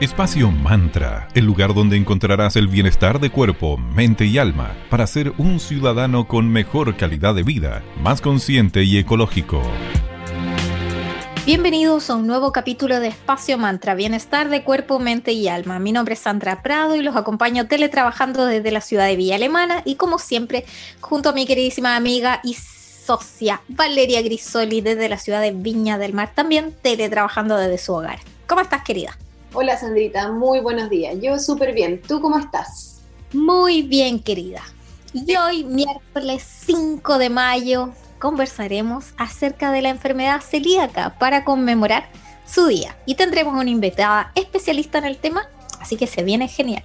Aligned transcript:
Espacio 0.00 0.52
Mantra, 0.52 1.26
el 1.34 1.44
lugar 1.44 1.74
donde 1.74 1.96
encontrarás 1.96 2.54
el 2.54 2.68
bienestar 2.68 3.18
de 3.18 3.30
cuerpo, 3.30 3.78
mente 3.78 4.26
y 4.26 4.38
alma 4.38 4.76
para 4.90 5.08
ser 5.08 5.32
un 5.38 5.58
ciudadano 5.58 6.28
con 6.28 6.48
mejor 6.48 6.96
calidad 6.96 7.34
de 7.34 7.42
vida, 7.42 7.82
más 8.00 8.20
consciente 8.20 8.84
y 8.84 8.96
ecológico. 8.96 9.60
Bienvenidos 11.44 12.10
a 12.10 12.14
un 12.14 12.28
nuevo 12.28 12.52
capítulo 12.52 13.00
de 13.00 13.08
Espacio 13.08 13.58
Mantra, 13.58 13.96
bienestar 13.96 14.50
de 14.50 14.62
cuerpo, 14.62 15.00
mente 15.00 15.32
y 15.32 15.48
alma. 15.48 15.80
Mi 15.80 15.90
nombre 15.90 16.14
es 16.14 16.20
Sandra 16.20 16.62
Prado 16.62 16.94
y 16.94 17.02
los 17.02 17.16
acompaño 17.16 17.66
teletrabajando 17.66 18.46
desde 18.46 18.70
la 18.70 18.80
ciudad 18.80 19.06
de 19.06 19.16
Villa 19.16 19.34
Alemana 19.34 19.82
y 19.84 19.96
como 19.96 20.20
siempre 20.20 20.64
junto 21.00 21.30
a 21.30 21.32
mi 21.32 21.44
queridísima 21.44 21.96
amiga 21.96 22.40
y 22.44 22.54
socia 22.54 23.62
Valeria 23.66 24.22
Grisoli 24.22 24.80
desde 24.80 25.08
la 25.08 25.18
ciudad 25.18 25.40
de 25.40 25.50
Viña 25.50 25.98
del 25.98 26.14
Mar, 26.14 26.30
también 26.36 26.72
teletrabajando 26.82 27.56
desde 27.56 27.78
su 27.78 27.94
hogar. 27.94 28.20
¿Cómo 28.46 28.60
estás 28.60 28.84
querida? 28.84 29.18
Hola 29.60 29.76
Sandrita, 29.76 30.30
muy 30.30 30.60
buenos 30.60 30.88
días. 30.88 31.16
Yo 31.20 31.36
súper 31.40 31.74
bien. 31.74 32.00
¿Tú 32.00 32.20
cómo 32.20 32.38
estás? 32.38 33.00
Muy 33.32 33.82
bien, 33.82 34.20
querida. 34.20 34.62
Y 35.12 35.34
hoy, 35.34 35.64
miércoles 35.64 36.44
5 36.64 37.18
de 37.18 37.28
mayo, 37.28 37.92
conversaremos 38.20 39.14
acerca 39.16 39.72
de 39.72 39.82
la 39.82 39.88
enfermedad 39.88 40.42
celíaca 40.42 41.18
para 41.18 41.44
conmemorar 41.44 42.08
su 42.46 42.68
día. 42.68 42.96
Y 43.04 43.16
tendremos 43.16 43.60
una 43.60 43.68
invitada 43.68 44.30
especialista 44.36 44.98
en 44.98 45.06
el 45.06 45.18
tema, 45.18 45.48
así 45.80 45.96
que 45.96 46.06
se 46.06 46.22
viene 46.22 46.46
genial. 46.46 46.84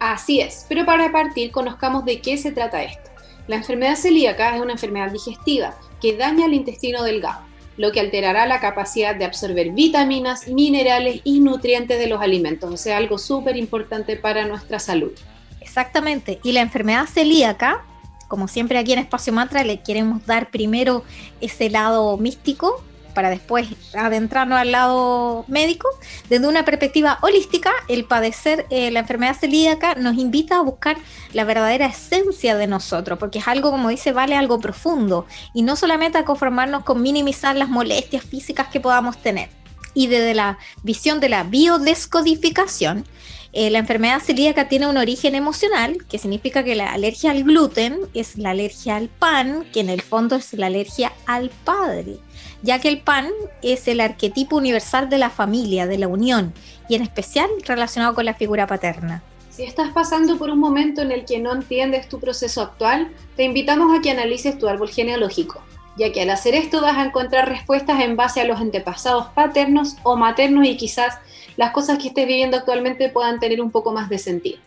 Así 0.00 0.40
es, 0.40 0.66
pero 0.68 0.84
para 0.84 1.12
partir 1.12 1.52
conozcamos 1.52 2.04
de 2.04 2.20
qué 2.20 2.36
se 2.38 2.50
trata 2.50 2.82
esto. 2.82 3.08
La 3.46 3.54
enfermedad 3.54 3.94
celíaca 3.94 4.56
es 4.56 4.60
una 4.60 4.72
enfermedad 4.72 5.12
digestiva 5.12 5.78
que 6.02 6.16
daña 6.16 6.46
el 6.46 6.54
intestino 6.54 7.04
delgado 7.04 7.48
lo 7.76 7.92
que 7.92 8.00
alterará 8.00 8.46
la 8.46 8.60
capacidad 8.60 9.14
de 9.14 9.24
absorber 9.24 9.70
vitaminas, 9.70 10.48
minerales 10.48 11.20
y 11.24 11.40
nutrientes 11.40 11.98
de 11.98 12.06
los 12.06 12.20
alimentos, 12.20 12.72
o 12.72 12.76
sea, 12.76 12.96
algo 12.96 13.18
súper 13.18 13.56
importante 13.56 14.16
para 14.16 14.46
nuestra 14.46 14.78
salud. 14.78 15.12
Exactamente, 15.60 16.40
y 16.42 16.52
la 16.52 16.60
enfermedad 16.60 17.06
celíaca, 17.06 17.84
como 18.28 18.48
siempre 18.48 18.78
aquí 18.78 18.92
en 18.92 18.98
Espacio 18.98 19.32
Mantra, 19.32 19.64
le 19.64 19.80
queremos 19.80 20.24
dar 20.26 20.50
primero 20.50 21.04
ese 21.40 21.70
lado 21.70 22.16
místico 22.16 22.82
para 23.10 23.30
después 23.30 23.68
adentrarnos 23.94 24.58
al 24.58 24.72
lado 24.72 25.44
médico, 25.48 25.88
desde 26.28 26.48
una 26.48 26.64
perspectiva 26.64 27.18
holística, 27.22 27.72
el 27.88 28.04
padecer 28.04 28.66
eh, 28.70 28.90
la 28.90 29.00
enfermedad 29.00 29.36
celíaca 29.38 29.94
nos 29.94 30.16
invita 30.16 30.56
a 30.56 30.62
buscar 30.62 30.96
la 31.32 31.44
verdadera 31.44 31.86
esencia 31.86 32.56
de 32.56 32.66
nosotros, 32.66 33.18
porque 33.18 33.38
es 33.38 33.48
algo, 33.48 33.70
como 33.70 33.88
dice, 33.88 34.12
vale 34.12 34.36
algo 34.36 34.60
profundo, 34.60 35.26
y 35.54 35.62
no 35.62 35.76
solamente 35.76 36.18
a 36.18 36.24
conformarnos 36.24 36.84
con 36.84 37.02
minimizar 37.02 37.56
las 37.56 37.68
molestias 37.68 38.24
físicas 38.24 38.68
que 38.68 38.80
podamos 38.80 39.18
tener. 39.18 39.48
Y 39.94 40.06
desde 40.06 40.34
la 40.34 40.58
visión 40.82 41.20
de 41.20 41.28
la 41.28 41.42
biodescodificación, 41.42 43.04
eh, 43.52 43.70
la 43.70 43.80
enfermedad 43.80 44.20
celíaca 44.20 44.68
tiene 44.68 44.86
un 44.86 44.96
origen 44.96 45.34
emocional, 45.34 45.98
que 46.08 46.18
significa 46.18 46.62
que 46.62 46.76
la 46.76 46.92
alergia 46.92 47.32
al 47.32 47.42
gluten 47.42 47.98
es 48.14 48.38
la 48.38 48.50
alergia 48.50 48.96
al 48.96 49.08
pan, 49.08 49.64
que 49.72 49.80
en 49.80 49.90
el 49.90 50.02
fondo 50.02 50.36
es 50.36 50.52
la 50.52 50.66
alergia 50.66 51.12
al 51.26 51.50
padre 51.64 52.18
ya 52.62 52.78
que 52.78 52.88
el 52.88 53.00
pan 53.00 53.28
es 53.62 53.88
el 53.88 54.00
arquetipo 54.00 54.56
universal 54.56 55.08
de 55.08 55.18
la 55.18 55.30
familia, 55.30 55.86
de 55.86 55.98
la 55.98 56.08
unión, 56.08 56.52
y 56.88 56.94
en 56.94 57.02
especial 57.02 57.48
relacionado 57.64 58.14
con 58.14 58.24
la 58.24 58.34
figura 58.34 58.66
paterna. 58.66 59.22
Si 59.50 59.64
estás 59.64 59.92
pasando 59.92 60.38
por 60.38 60.50
un 60.50 60.58
momento 60.58 61.02
en 61.02 61.12
el 61.12 61.24
que 61.24 61.38
no 61.38 61.52
entiendes 61.52 62.08
tu 62.08 62.18
proceso 62.18 62.62
actual, 62.62 63.12
te 63.36 63.44
invitamos 63.44 63.96
a 63.96 64.00
que 64.00 64.10
analices 64.10 64.58
tu 64.58 64.68
árbol 64.68 64.88
genealógico, 64.88 65.60
ya 65.96 66.12
que 66.12 66.22
al 66.22 66.30
hacer 66.30 66.54
esto 66.54 66.80
vas 66.80 66.96
a 66.96 67.04
encontrar 67.04 67.48
respuestas 67.48 68.00
en 68.00 68.16
base 68.16 68.40
a 68.40 68.44
los 68.44 68.60
antepasados 68.60 69.26
paternos 69.34 69.96
o 70.02 70.16
maternos 70.16 70.66
y 70.66 70.76
quizás 70.76 71.18
las 71.56 71.72
cosas 71.72 71.98
que 71.98 72.08
estés 72.08 72.26
viviendo 72.26 72.56
actualmente 72.56 73.08
puedan 73.08 73.38
tener 73.38 73.60
un 73.60 73.70
poco 73.70 73.92
más 73.92 74.08
de 74.08 74.18
sentido. 74.18 74.60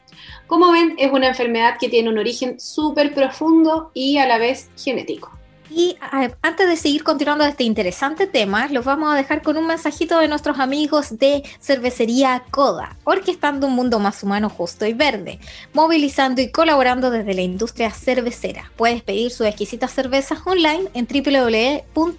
Como 0.48 0.72
ven, 0.72 0.96
es 0.98 1.12
una 1.12 1.30
enfermedad 1.30 1.78
que 1.80 1.90
tiene 1.90 2.10
un 2.10 2.18
origen 2.18 2.60
súper 2.60 3.14
profundo 3.14 3.90
y 3.94 4.18
a 4.18 4.28
la 4.28 4.38
vez 4.38 4.70
genético. 4.78 5.32
Y 5.75 5.97
antes 6.44 6.67
de 6.67 6.78
seguir 6.78 7.03
continuando 7.03 7.44
este 7.45 7.63
interesante 7.63 8.28
tema, 8.28 8.67
los 8.67 8.85
vamos 8.85 9.11
a 9.11 9.17
dejar 9.17 9.41
con 9.41 9.57
un 9.57 9.66
mensajito 9.66 10.19
de 10.19 10.28
nuestros 10.28 10.59
amigos 10.59 11.17
de 11.17 11.41
Cervecería 11.59 12.44
Coda, 12.51 12.95
orquestando 13.06 13.66
un 13.66 13.73
mundo 13.73 13.97
más 13.97 14.22
humano, 14.22 14.50
justo 14.50 14.85
y 14.85 14.94
verde, 14.94 15.39
movilizando 15.73 16.41
y 16.41 16.51
colaborando 16.51 17.09
desde 17.09 17.34
la 17.34 17.41
industria 17.41 17.89
cervecera. 17.89 18.72
Puedes 18.75 19.01
pedir 19.01 19.31
sus 19.31 19.47
exquisitas 19.47 19.91
cervezas 19.91 20.45
online 20.45 20.89
en 20.94 21.07
www.coda.cl 21.07 22.17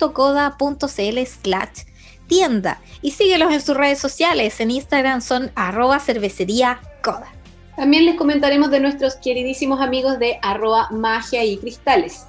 slash 1.25 1.85
tienda 2.27 2.81
y 3.03 3.13
síguelos 3.13 3.53
en 3.53 3.61
sus 3.61 3.77
redes 3.77 4.01
sociales. 4.01 4.59
En 4.59 4.73
Instagram 4.73 5.21
son 5.21 5.53
arroba 5.55 6.01
cervecería. 6.01 6.81
También 7.77 8.05
les 8.05 8.17
comentaremos 8.17 8.73
de 8.73 8.81
nuestros 8.81 9.15
queridísimos 9.15 9.81
amigos 9.81 10.19
de 10.19 10.41
arroba 10.43 10.89
magia 10.91 11.45
y 11.45 11.57
cristales 11.57 12.27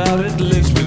out, 0.01 0.21
it 0.25 0.41
leaves 0.41 0.80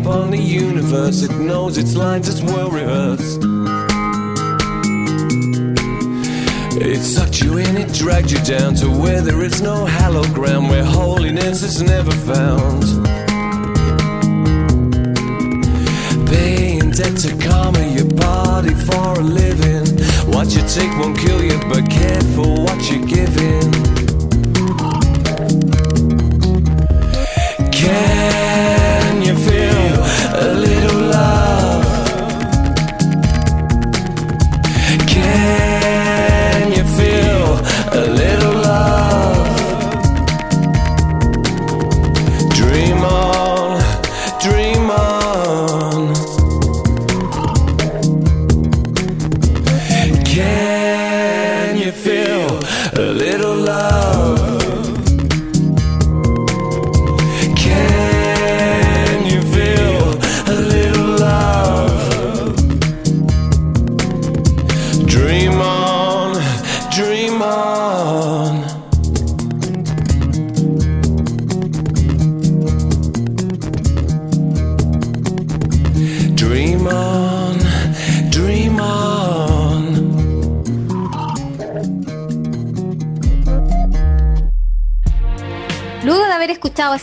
upon 0.00 0.30
the 0.30 0.38
universe. 0.38 1.22
It 1.22 1.32
knows 1.32 1.78
its 1.78 1.94
lines, 1.94 2.28
it's 2.28 2.42
well 2.42 2.70
rehearsed. 2.70 3.42
It 6.80 7.02
sucked 7.02 7.40
you 7.40 7.58
in, 7.58 7.76
it 7.76 7.92
dragged 7.92 8.30
you 8.30 8.38
down 8.38 8.74
to 8.76 8.86
where 8.88 9.20
there 9.20 9.42
is 9.42 9.60
no 9.60 9.84
hallowed 9.84 10.32
ground, 10.34 10.68
where 10.68 10.84
holiness 10.84 11.62
is 11.62 11.82
never 11.82 12.12
found. 12.12 12.82
Paying 16.28 16.90
debt 16.90 17.16
to 17.24 17.30
karma, 17.46 17.84
your 17.96 18.10
body 18.14 18.74
for 18.74 19.20
a 19.20 19.22
living. 19.22 19.86
What 20.32 20.54
you 20.54 20.62
take 20.68 20.92
won't 20.98 21.18
kill 21.18 21.42
you, 21.42 21.58
but 21.68 21.90
careful 21.90 22.62
what 22.64 22.78
you're 22.90 23.06
giving. 23.06 23.72
Can 27.72 28.37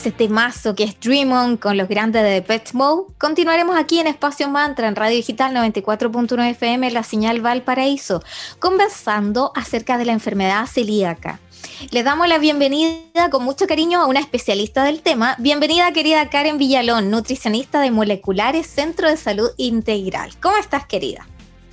ese 0.06 0.12
temazo 0.12 0.75
que 0.75 0.84
es 0.84 1.00
Dream 1.00 1.31
On 1.31 1.57
con 1.57 1.78
los 1.78 1.88
grandes 1.88 2.22
de 2.22 2.40
Pet 2.44 2.74
Mode, 2.74 3.12
continuaremos 3.18 3.75
aquí 3.75 3.98
en 3.98 4.06
Espacio 4.06 4.48
Mantra 4.48 4.88
en 4.88 4.96
Radio 4.96 5.16
Digital 5.16 5.52
94.1 5.56 6.52
FM, 6.52 6.92
la 6.92 7.02
señal 7.02 7.42
Valparaíso, 7.42 8.22
conversando 8.60 9.52
acerca 9.56 9.98
de 9.98 10.06
la 10.06 10.12
enfermedad 10.12 10.68
celíaca. 10.68 11.40
Le 11.90 12.04
damos 12.04 12.28
la 12.28 12.38
bienvenida 12.38 13.31
con 13.31 13.44
mucho 13.44 13.66
cariño 13.66 14.00
a 14.00 14.06
una 14.06 14.19
especialista 14.19 14.84
del 14.84 15.02
tema. 15.02 15.38
Bienvenida, 15.40 15.92
querida 15.92 16.30
Karen 16.30 16.60
Villalón, 16.60 17.10
nutricionista 17.10 17.81
de 17.81 17.90
Moleculares 17.90 18.68
Centro 18.68 19.10
de 19.10 19.18
Salud 19.18 19.50
Integral. 19.58 20.34
¿Cómo 20.40 20.56
estás, 20.58 20.86
querida? 20.86 21.25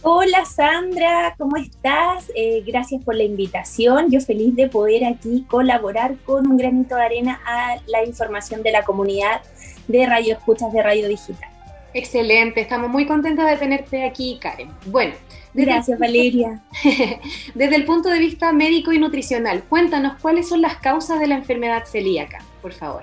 Hola 0.05 0.45
Sandra, 0.45 1.37
¿cómo 1.39 1.57
estás? 1.57 2.33
Eh, 2.35 2.65
gracias 2.67 3.05
por 3.05 3.15
la 3.15 3.23
invitación. 3.23 4.11
Yo 4.11 4.21
feliz 4.21 4.53
de 4.57 4.69
poder 4.69 5.05
aquí 5.05 5.47
colaborar 5.49 6.17
con 6.25 6.45
un 6.49 6.57
granito 6.57 6.97
de 6.97 7.03
arena 7.03 7.41
a 7.47 7.77
la 7.87 8.05
información 8.05 8.65
de 8.65 8.73
la 8.73 8.83
comunidad 8.83 9.43
de 9.87 10.05
Radio 10.05 10.35
Escuchas 10.35 10.73
de 10.73 10.83
Radio 10.83 11.07
Digital. 11.07 11.49
Excelente, 11.95 12.61
estamos 12.61 12.91
muy 12.91 13.07
contentos 13.07 13.47
de 13.47 13.57
tenerte 13.57 14.05
aquí, 14.05 14.39
Karen. 14.41 14.71
Bueno, 14.87 15.15
Gracias 15.55 15.97
Valeria. 15.99 16.63
Desde 17.55 17.77
el 17.77 17.85
punto 17.85 18.09
de 18.09 18.19
vista 18.19 18.53
médico 18.53 18.91
y 18.91 18.99
nutricional, 18.99 19.63
cuéntanos 19.69 20.21
cuáles 20.21 20.49
son 20.49 20.63
las 20.63 20.79
causas 20.79 21.21
de 21.21 21.29
la 21.29 21.37
enfermedad 21.37 21.85
celíaca, 21.85 22.39
por 22.61 22.73
favor. 22.73 23.03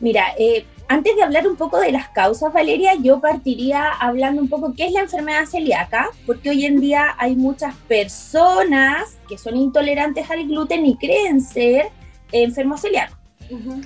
Mira, 0.00 0.34
eh, 0.36 0.64
antes 0.90 1.14
de 1.14 1.22
hablar 1.22 1.46
un 1.46 1.54
poco 1.54 1.78
de 1.78 1.92
las 1.92 2.08
causas, 2.08 2.52
Valeria, 2.52 2.96
yo 2.96 3.20
partiría 3.20 3.92
hablando 3.92 4.42
un 4.42 4.48
poco 4.48 4.74
qué 4.76 4.86
es 4.86 4.92
la 4.92 5.02
enfermedad 5.02 5.46
celíaca, 5.46 6.10
porque 6.26 6.50
hoy 6.50 6.64
en 6.64 6.80
día 6.80 7.14
hay 7.16 7.36
muchas 7.36 7.76
personas 7.86 9.16
que 9.28 9.38
son 9.38 9.56
intolerantes 9.56 10.28
al 10.28 10.48
gluten 10.48 10.84
y 10.84 10.96
creen 10.96 11.42
ser 11.42 11.90
enfermos 12.32 12.80
celíacos. 12.80 13.16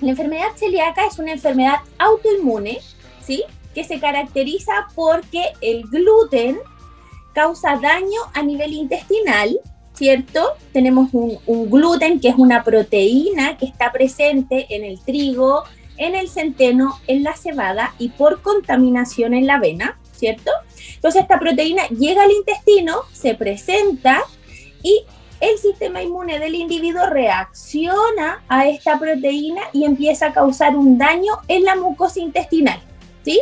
La 0.00 0.12
enfermedad 0.12 0.48
celíaca 0.56 1.04
es 1.06 1.18
una 1.18 1.32
enfermedad 1.32 1.80
autoinmune, 1.98 2.78
¿sí? 3.22 3.44
Que 3.74 3.84
se 3.84 4.00
caracteriza 4.00 4.72
porque 4.94 5.52
el 5.60 5.82
gluten 5.82 6.56
causa 7.34 7.76
daño 7.76 8.20
a 8.32 8.42
nivel 8.42 8.72
intestinal, 8.72 9.60
¿cierto? 9.92 10.54
Tenemos 10.72 11.10
un, 11.12 11.36
un 11.44 11.70
gluten 11.70 12.18
que 12.18 12.28
es 12.28 12.36
una 12.38 12.64
proteína 12.64 13.58
que 13.58 13.66
está 13.66 13.92
presente 13.92 14.74
en 14.74 14.84
el 14.84 15.00
trigo, 15.00 15.64
en 15.96 16.14
el 16.14 16.28
centeno, 16.28 16.98
en 17.06 17.22
la 17.22 17.36
cebada 17.36 17.94
y 17.98 18.10
por 18.10 18.42
contaminación 18.42 19.34
en 19.34 19.46
la 19.46 19.56
avena, 19.56 19.98
¿cierto? 20.12 20.50
Entonces 20.94 21.22
esta 21.22 21.38
proteína 21.38 21.86
llega 21.88 22.22
al 22.22 22.32
intestino, 22.32 23.02
se 23.12 23.34
presenta 23.34 24.22
y 24.82 25.04
el 25.40 25.58
sistema 25.58 26.02
inmune 26.02 26.38
del 26.38 26.54
individuo 26.54 27.06
reacciona 27.06 28.42
a 28.48 28.66
esta 28.66 28.98
proteína 28.98 29.62
y 29.72 29.84
empieza 29.84 30.26
a 30.26 30.32
causar 30.32 30.76
un 30.76 30.96
daño 30.96 31.32
en 31.48 31.64
la 31.64 31.76
mucosa 31.76 32.20
intestinal, 32.20 32.80
¿sí? 33.24 33.40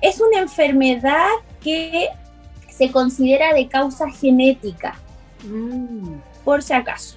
Es 0.00 0.20
una 0.20 0.40
enfermedad 0.40 1.28
que 1.62 2.08
se 2.68 2.90
considera 2.90 3.52
de 3.52 3.68
causa 3.68 4.10
genética, 4.10 4.98
Mm, 5.44 6.20
por 6.44 6.62
si 6.62 6.72
acaso, 6.72 7.16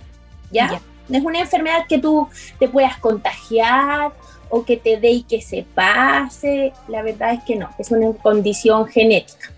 ¿ya? 0.52 0.72
Ya. 0.72 1.18
Es 1.18 1.24
una 1.24 1.40
enfermedad 1.40 1.86
que 1.88 2.00
tú 2.00 2.28
te 2.60 2.68
puedas 2.68 2.98
contagiar 2.98 4.12
o 4.50 4.64
que 4.64 4.78
te 4.78 4.98
dé 4.98 5.12
y 5.12 5.24
que 5.24 5.42
se 5.42 5.64
pase, 5.64 6.74
la 6.88 7.02
verdad 7.02 7.34
es 7.34 7.44
que 7.44 7.56
no, 7.56 7.70
es 7.78 7.92
una 7.92 8.14
condición 8.14 8.88
genética. 8.88 9.52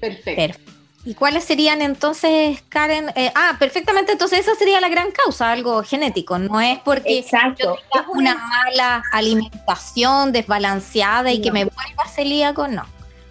perfecto. 0.00 0.34
Perfecto. 0.34 0.76
¿Y 1.06 1.14
cuáles 1.14 1.44
serían 1.44 1.82
entonces, 1.82 2.64
Karen? 2.68 3.10
Eh, 3.14 3.30
ah, 3.36 3.54
perfectamente, 3.60 4.10
entonces 4.10 4.40
esa 4.40 4.56
sería 4.56 4.80
la 4.80 4.88
gran 4.88 5.12
causa, 5.12 5.52
algo 5.52 5.84
genético, 5.84 6.36
no 6.36 6.60
es 6.60 6.80
porque 6.80 7.20
Exacto. 7.20 7.76
yo 7.76 8.00
tenga 8.00 8.10
una 8.10 8.34
mala 8.34 9.04
alimentación 9.12 10.32
desbalanceada 10.32 11.30
y 11.30 11.40
que 11.40 11.52
me 11.52 11.64
vuelva 11.64 12.08
celíaco, 12.08 12.66
no. 12.66 12.84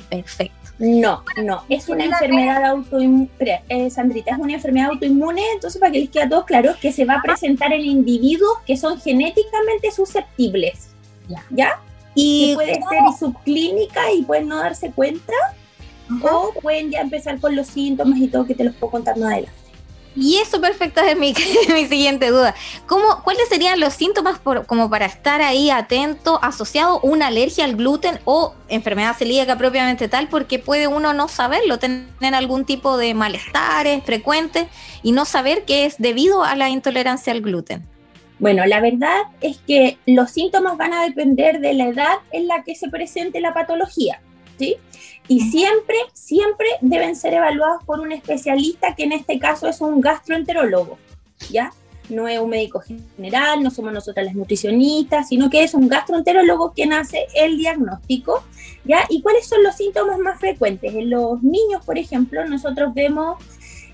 Perfecto. 0.09 0.64
No, 0.77 1.23
no, 1.41 1.63
es 1.69 1.87
una 1.87 2.03
enfermedad 2.03 2.63
autoinmune, 2.65 3.61
Sandrita, 3.89 4.31
es 4.31 4.37
una 4.39 4.53
enfermedad 4.53 4.89
autoinmune, 4.89 5.41
entonces 5.53 5.79
para 5.79 5.91
que 5.91 5.99
les 5.99 6.09
quede 6.09 6.23
a 6.23 6.29
todos 6.29 6.45
claro, 6.45 6.73
que 6.81 6.91
se 6.91 7.05
va 7.05 7.15
a 7.15 7.21
presentar 7.21 7.71
en 7.71 7.85
individuos 7.85 8.57
que 8.65 8.75
son 8.75 8.99
genéticamente 8.99 9.91
susceptibles, 9.91 10.89
Ya. 11.29 11.43
¿ya? 11.49 11.79
Y 12.13 12.49
Que 12.49 12.55
puede 12.55 12.73
ser 12.73 13.01
subclínica 13.19 14.11
y 14.11 14.23
pueden 14.23 14.47
no 14.49 14.57
darse 14.57 14.91
cuenta, 14.91 15.33
o 16.21 16.53
pueden 16.61 16.91
ya 16.91 17.01
empezar 17.01 17.39
con 17.39 17.55
los 17.55 17.67
síntomas 17.67 18.19
y 18.19 18.27
todo 18.27 18.45
que 18.45 18.53
te 18.55 18.63
los 18.63 18.75
puedo 18.75 18.91
contar 18.91 19.17
más 19.17 19.31
adelante. 19.31 19.64
Y 20.15 20.37
eso 20.37 20.61
perfecto 20.61 21.01
es 21.01 21.17
mi, 21.17 21.33
mi 21.73 21.85
siguiente 21.87 22.29
duda. 22.29 22.55
¿Cómo, 22.87 23.21
¿Cuáles 23.23 23.49
serían 23.49 23.79
los 23.79 23.93
síntomas 23.93 24.39
por- 24.39 24.65
como 24.65 24.89
para 24.89 25.05
estar 25.05 25.41
ahí 25.41 25.69
atento, 25.69 26.39
asociado 26.41 26.99
una 27.01 27.27
alergia 27.27 27.65
al 27.65 27.75
gluten 27.75 28.19
o 28.25 28.53
enfermedad 28.69 29.15
celíaca 29.17 29.57
propiamente 29.57 30.07
tal? 30.07 30.29
Porque 30.29 30.57
puede 30.57 30.87
uno 30.87 31.13
no 31.13 31.27
saberlo, 31.27 31.79
tener 31.79 32.33
algún 32.33 32.63
tipo 32.65 32.97
de 32.97 33.13
malestares 33.13 34.03
frecuentes 34.05 34.67
y 35.03 35.11
no 35.11 35.25
saber 35.25 35.65
que 35.65 35.85
es 35.85 35.95
debido 35.97 36.43
a 36.43 36.55
la 36.55 36.69
intolerancia 36.69 37.33
al 37.33 37.41
gluten. 37.41 37.85
Bueno, 38.39 38.65
la 38.65 38.81
verdad 38.81 39.23
es 39.41 39.57
que 39.65 39.97
los 40.05 40.31
síntomas 40.31 40.77
van 40.77 40.93
a 40.93 41.03
depender 41.03 41.59
de 41.59 41.73
la 41.73 41.85
edad 41.87 42.15
en 42.31 42.47
la 42.47 42.63
que 42.63 42.75
se 42.75 42.89
presente 42.89 43.39
la 43.39 43.53
patología, 43.53 44.21
¿sí? 44.59 44.77
Y 45.27 45.41
siempre, 45.49 45.95
siempre 46.13 46.67
deben 46.81 47.15
ser 47.15 47.33
evaluados 47.33 47.83
por 47.83 47.99
un 47.99 48.11
especialista, 48.11 48.95
que 48.95 49.03
en 49.03 49.11
este 49.11 49.39
caso 49.39 49.67
es 49.67 49.81
un 49.81 49.99
gastroenterólogo, 50.01 50.97
¿ya? 51.49 51.73
No 52.09 52.27
es 52.27 52.39
un 52.39 52.51
médico 52.51 52.81
general, 53.17 53.63
no 53.63 53.71
somos 53.71 53.91
nosotras 53.91 54.27
las 54.27 54.35
nutricionistas, 54.35 55.29
sino 55.29 55.49
que 55.49 55.63
es 55.63 55.73
un 55.73 55.87
gastroenterólogo 55.87 56.73
quien 56.73 56.93
hace 56.93 57.25
el 57.35 57.57
diagnóstico, 57.57 58.43
¿ya? 58.83 59.05
¿Y 59.09 59.21
cuáles 59.21 59.47
son 59.47 59.63
los 59.63 59.75
síntomas 59.75 60.19
más 60.19 60.39
frecuentes? 60.39 60.93
En 60.93 61.09
los 61.09 61.41
niños, 61.41 61.83
por 61.83 61.97
ejemplo, 61.97 62.45
nosotros 62.45 62.93
vemos 62.93 63.37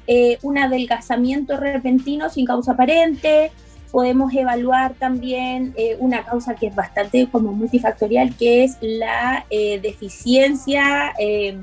eh, 0.08 0.38
un 0.42 0.58
adelgazamiento 0.58 1.56
repentino 1.56 2.30
sin 2.30 2.46
causa 2.46 2.74
aparente, 2.74 3.52
podemos 3.92 4.34
evaluar 4.34 4.94
también 4.94 5.74
eh, 5.78 5.98
una 6.00 6.24
causa 6.24 6.56
que 6.56 6.68
es 6.68 6.76
bastante 6.76 7.28
como 7.30 7.52
multifactorial, 7.52 8.36
que 8.36 8.64
es 8.64 8.78
la 8.82 9.46
eh, 9.50 9.80
deficiencia 9.82 11.14
eh, 11.20 11.60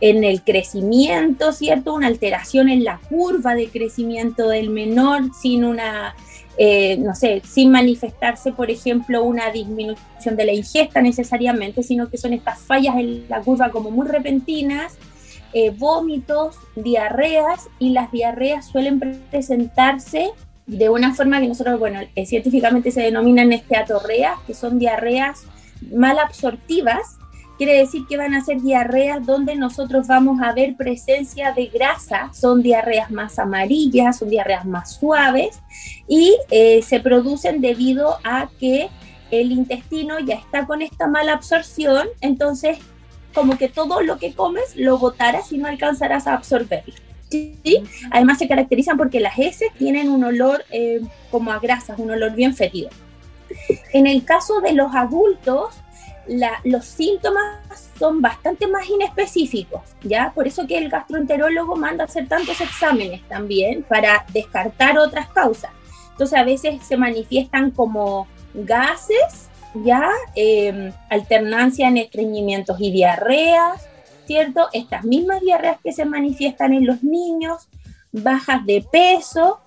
en 0.00 0.24
el 0.24 0.42
crecimiento, 0.42 1.52
¿cierto? 1.52 1.94
Una 1.94 2.06
alteración 2.06 2.68
en 2.68 2.84
la 2.84 2.98
curva 3.08 3.54
de 3.54 3.68
crecimiento 3.68 4.48
del 4.48 4.70
menor 4.70 5.30
sin 5.40 5.64
una 5.64 6.14
eh, 6.60 6.96
no 6.96 7.14
sé, 7.14 7.40
sin 7.48 7.70
manifestarse, 7.70 8.50
por 8.50 8.68
ejemplo, 8.68 9.22
una 9.22 9.48
disminución 9.52 10.34
de 10.34 10.44
la 10.44 10.52
ingesta 10.52 11.00
necesariamente, 11.00 11.84
sino 11.84 12.10
que 12.10 12.18
son 12.18 12.32
estas 12.32 12.58
fallas 12.58 12.96
en 12.96 13.28
la 13.28 13.42
curva 13.42 13.70
como 13.70 13.92
muy 13.92 14.08
repentinas, 14.08 14.98
vómitos, 15.76 16.56
diarreas, 16.76 17.68
y 17.78 17.90
las 17.90 18.10
diarreas 18.12 18.66
suelen 18.66 19.00
presentarse 19.30 20.32
de 20.68 20.90
una 20.90 21.14
forma 21.14 21.40
que 21.40 21.48
nosotros, 21.48 21.78
bueno, 21.78 22.00
eh, 22.14 22.26
científicamente 22.26 22.90
se 22.90 23.00
denominan 23.00 23.52
esteatorreas, 23.52 24.38
que 24.46 24.54
son 24.54 24.78
diarreas 24.78 25.44
mal 25.90 26.18
absortivas, 26.18 27.16
quiere 27.56 27.78
decir 27.78 28.02
que 28.06 28.18
van 28.18 28.34
a 28.34 28.44
ser 28.44 28.60
diarreas 28.60 29.24
donde 29.24 29.56
nosotros 29.56 30.06
vamos 30.06 30.40
a 30.42 30.52
ver 30.52 30.76
presencia 30.76 31.52
de 31.52 31.66
grasa, 31.66 32.30
son 32.34 32.62
diarreas 32.62 33.10
más 33.10 33.38
amarillas, 33.38 34.18
son 34.18 34.28
diarreas 34.28 34.66
más 34.66 34.96
suaves 34.96 35.58
y 36.06 36.36
eh, 36.50 36.82
se 36.82 37.00
producen 37.00 37.62
debido 37.62 38.18
a 38.22 38.50
que 38.60 38.90
el 39.30 39.52
intestino 39.52 40.20
ya 40.20 40.34
está 40.34 40.66
con 40.66 40.82
esta 40.82 41.06
mala 41.08 41.32
absorción, 41.32 42.08
entonces 42.20 42.78
como 43.34 43.56
que 43.56 43.68
todo 43.68 44.02
lo 44.02 44.18
que 44.18 44.34
comes 44.34 44.76
lo 44.76 44.98
botarás 44.98 45.50
y 45.50 45.58
no 45.58 45.66
alcanzarás 45.66 46.26
a 46.26 46.34
absorberlo. 46.34 47.07
Además 48.10 48.38
se 48.38 48.48
caracterizan 48.48 48.96
porque 48.96 49.20
las 49.20 49.38
heces 49.38 49.68
tienen 49.78 50.08
un 50.08 50.24
olor 50.24 50.64
eh, 50.70 51.00
como 51.30 51.52
a 51.52 51.58
grasas, 51.58 51.98
un 51.98 52.10
olor 52.10 52.34
bien 52.34 52.54
fétido. 52.54 52.90
En 53.92 54.06
el 54.06 54.24
caso 54.24 54.60
de 54.60 54.72
los 54.72 54.94
adultos, 54.94 55.74
los 56.64 56.84
síntomas 56.84 57.90
son 57.98 58.20
bastante 58.20 58.66
más 58.66 58.88
inespecíficos, 58.88 59.80
¿ya? 60.02 60.32
Por 60.34 60.46
eso 60.46 60.66
que 60.66 60.78
el 60.78 60.90
gastroenterólogo 60.90 61.76
manda 61.76 62.04
hacer 62.04 62.28
tantos 62.28 62.60
exámenes 62.60 63.26
también 63.28 63.82
para 63.82 64.24
descartar 64.32 64.98
otras 64.98 65.28
causas. 65.28 65.70
Entonces 66.12 66.38
a 66.38 66.44
veces 66.44 66.82
se 66.86 66.96
manifiestan 66.96 67.70
como 67.70 68.26
gases, 68.54 69.48
¿ya? 69.84 70.10
Em, 70.34 70.92
alternancia 71.08 71.88
en 71.88 71.96
estreñimientos 71.96 72.76
y 72.80 72.90
diarreas, 72.90 73.88
¿cierto? 74.28 74.68
Estas 74.74 75.04
mismas 75.04 75.40
diarreas 75.40 75.78
que 75.82 75.90
se 75.90 76.04
manifiestan 76.04 76.74
en 76.74 76.86
los 76.86 77.02
niños, 77.02 77.66
bajas 78.12 78.64
de 78.66 78.84
peso, 78.92 79.58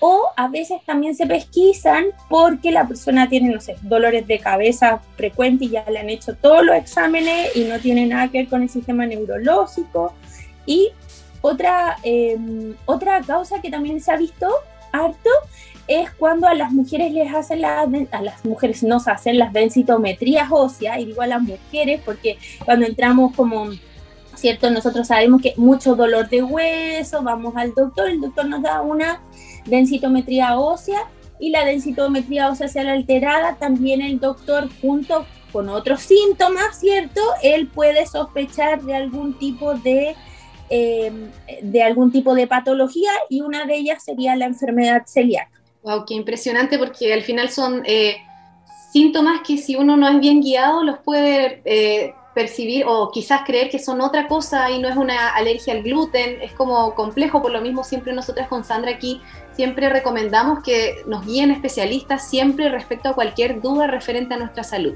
o 0.00 0.26
a 0.36 0.48
veces 0.48 0.80
también 0.84 1.14
se 1.14 1.24
pesquisan 1.26 2.06
porque 2.28 2.72
la 2.72 2.86
persona 2.86 3.28
tiene, 3.28 3.54
no 3.54 3.60
sé, 3.60 3.76
dolores 3.82 4.26
de 4.26 4.40
cabeza 4.40 5.00
frecuentes 5.16 5.68
y 5.68 5.70
ya 5.72 5.84
le 5.88 6.00
han 6.00 6.10
hecho 6.10 6.34
todos 6.34 6.64
los 6.64 6.74
exámenes 6.74 7.54
y 7.54 7.64
no 7.64 7.78
tiene 7.78 8.06
nada 8.06 8.28
que 8.28 8.38
ver 8.38 8.48
con 8.48 8.62
el 8.62 8.68
sistema 8.68 9.06
neurológico. 9.06 10.12
Y 10.66 10.90
otra, 11.40 11.96
em, 12.02 12.74
otra 12.86 13.20
causa 13.22 13.60
que 13.60 13.70
también 13.70 14.00
se 14.00 14.10
ha 14.10 14.16
visto 14.16 14.48
harto 14.92 15.30
es 15.86 16.10
cuando 16.10 16.48
a 16.48 16.54
las 16.54 16.72
mujeres 16.72 17.12
les 17.12 17.32
hacen 17.32 17.62
las, 17.62 17.88
a 18.10 18.22
las 18.22 18.44
mujeres 18.44 18.82
nos 18.82 19.06
hacen 19.06 19.38
las 19.38 19.52
densitometrías 19.52 20.48
óseas, 20.50 20.98
y 20.98 21.06
digo 21.06 21.22
a 21.22 21.26
las 21.28 21.40
mujeres 21.40 22.00
porque 22.04 22.36
cuando 22.64 22.84
entramos 22.84 23.34
como 23.34 23.68
¿cierto? 24.38 24.70
Nosotros 24.70 25.06
sabemos 25.06 25.42
que 25.42 25.54
mucho 25.56 25.94
dolor 25.94 26.28
de 26.28 26.42
hueso, 26.42 27.22
vamos 27.22 27.54
al 27.56 27.74
doctor, 27.74 28.08
el 28.08 28.20
doctor 28.20 28.46
nos 28.46 28.62
da 28.62 28.80
una 28.80 29.20
densitometría 29.66 30.58
ósea 30.58 31.00
y 31.38 31.50
la 31.50 31.64
densitometría 31.64 32.48
ósea 32.50 32.68
sea 32.68 32.90
alterada, 32.92 33.56
también 33.56 34.02
el 34.02 34.18
doctor 34.18 34.68
junto 34.80 35.26
con 35.52 35.68
otros 35.68 36.00
síntomas, 36.00 36.78
¿cierto? 36.78 37.20
Él 37.42 37.68
puede 37.68 38.06
sospechar 38.06 38.82
de 38.82 38.94
algún 38.94 39.38
tipo 39.38 39.74
de, 39.74 40.14
em, 40.68 41.30
de 41.62 41.82
algún 41.82 42.12
tipo 42.12 42.34
de 42.34 42.46
patología 42.46 43.10
y 43.28 43.40
una 43.40 43.64
de 43.64 43.76
ellas 43.76 44.02
sería 44.02 44.36
la 44.36 44.46
enfermedad 44.46 45.02
celíaca. 45.06 45.50
Wow, 45.82 46.04
qué 46.06 46.14
impresionante 46.14 46.78
porque 46.78 47.12
al 47.12 47.22
final 47.22 47.50
son 47.50 47.82
eh, 47.86 48.16
síntomas 48.92 49.40
que 49.46 49.56
si 49.56 49.76
uno 49.76 49.96
no 49.96 50.08
es 50.08 50.20
bien 50.20 50.40
guiado 50.40 50.82
los 50.82 50.98
puede 50.98 51.62
eh, 51.64 52.14
percibir 52.38 52.84
o 52.86 53.10
quizás 53.10 53.42
creer 53.44 53.68
que 53.68 53.80
son 53.80 54.00
otra 54.00 54.28
cosa 54.28 54.70
y 54.70 54.78
no 54.78 54.88
es 54.88 54.96
una 54.96 55.30
alergia 55.30 55.74
al 55.74 55.82
gluten, 55.82 56.40
es 56.40 56.52
como 56.52 56.94
complejo, 56.94 57.42
por 57.42 57.50
lo 57.50 57.60
mismo 57.60 57.82
siempre 57.82 58.12
nosotras 58.12 58.46
con 58.46 58.62
Sandra 58.62 58.92
aquí 58.92 59.20
siempre 59.56 59.88
recomendamos 59.88 60.62
que 60.62 61.02
nos 61.04 61.26
guíen 61.26 61.50
especialistas 61.50 62.28
siempre 62.30 62.68
respecto 62.68 63.08
a 63.08 63.14
cualquier 63.16 63.60
duda 63.60 63.88
referente 63.88 64.34
a 64.34 64.36
nuestra 64.38 64.62
salud. 64.62 64.94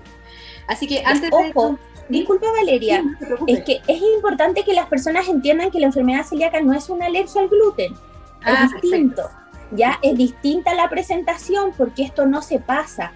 Así 0.68 0.86
que 0.86 1.02
antes 1.04 1.30
Ojo, 1.32 1.80
Disculpa 2.08 2.46
Valeria, 2.52 3.02
es 3.48 3.64
que 3.64 3.80
es 3.88 4.00
importante 4.00 4.62
que 4.62 4.72
las 4.72 4.86
personas 4.86 5.28
entiendan 5.28 5.72
que 5.72 5.80
la 5.80 5.86
enfermedad 5.86 6.24
celíaca 6.24 6.60
no 6.60 6.72
es 6.74 6.88
una 6.90 7.06
alergia 7.06 7.40
al 7.40 7.48
gluten, 7.48 7.92
es 7.92 7.98
ah, 8.44 8.68
distinto. 8.80 9.22
Ya 9.72 9.98
es 10.00 10.16
distinta 10.16 10.74
la 10.74 10.88
presentación 10.88 11.72
porque 11.76 12.04
esto 12.04 12.24
no 12.24 12.40
se 12.40 12.60
pasa. 12.60 13.12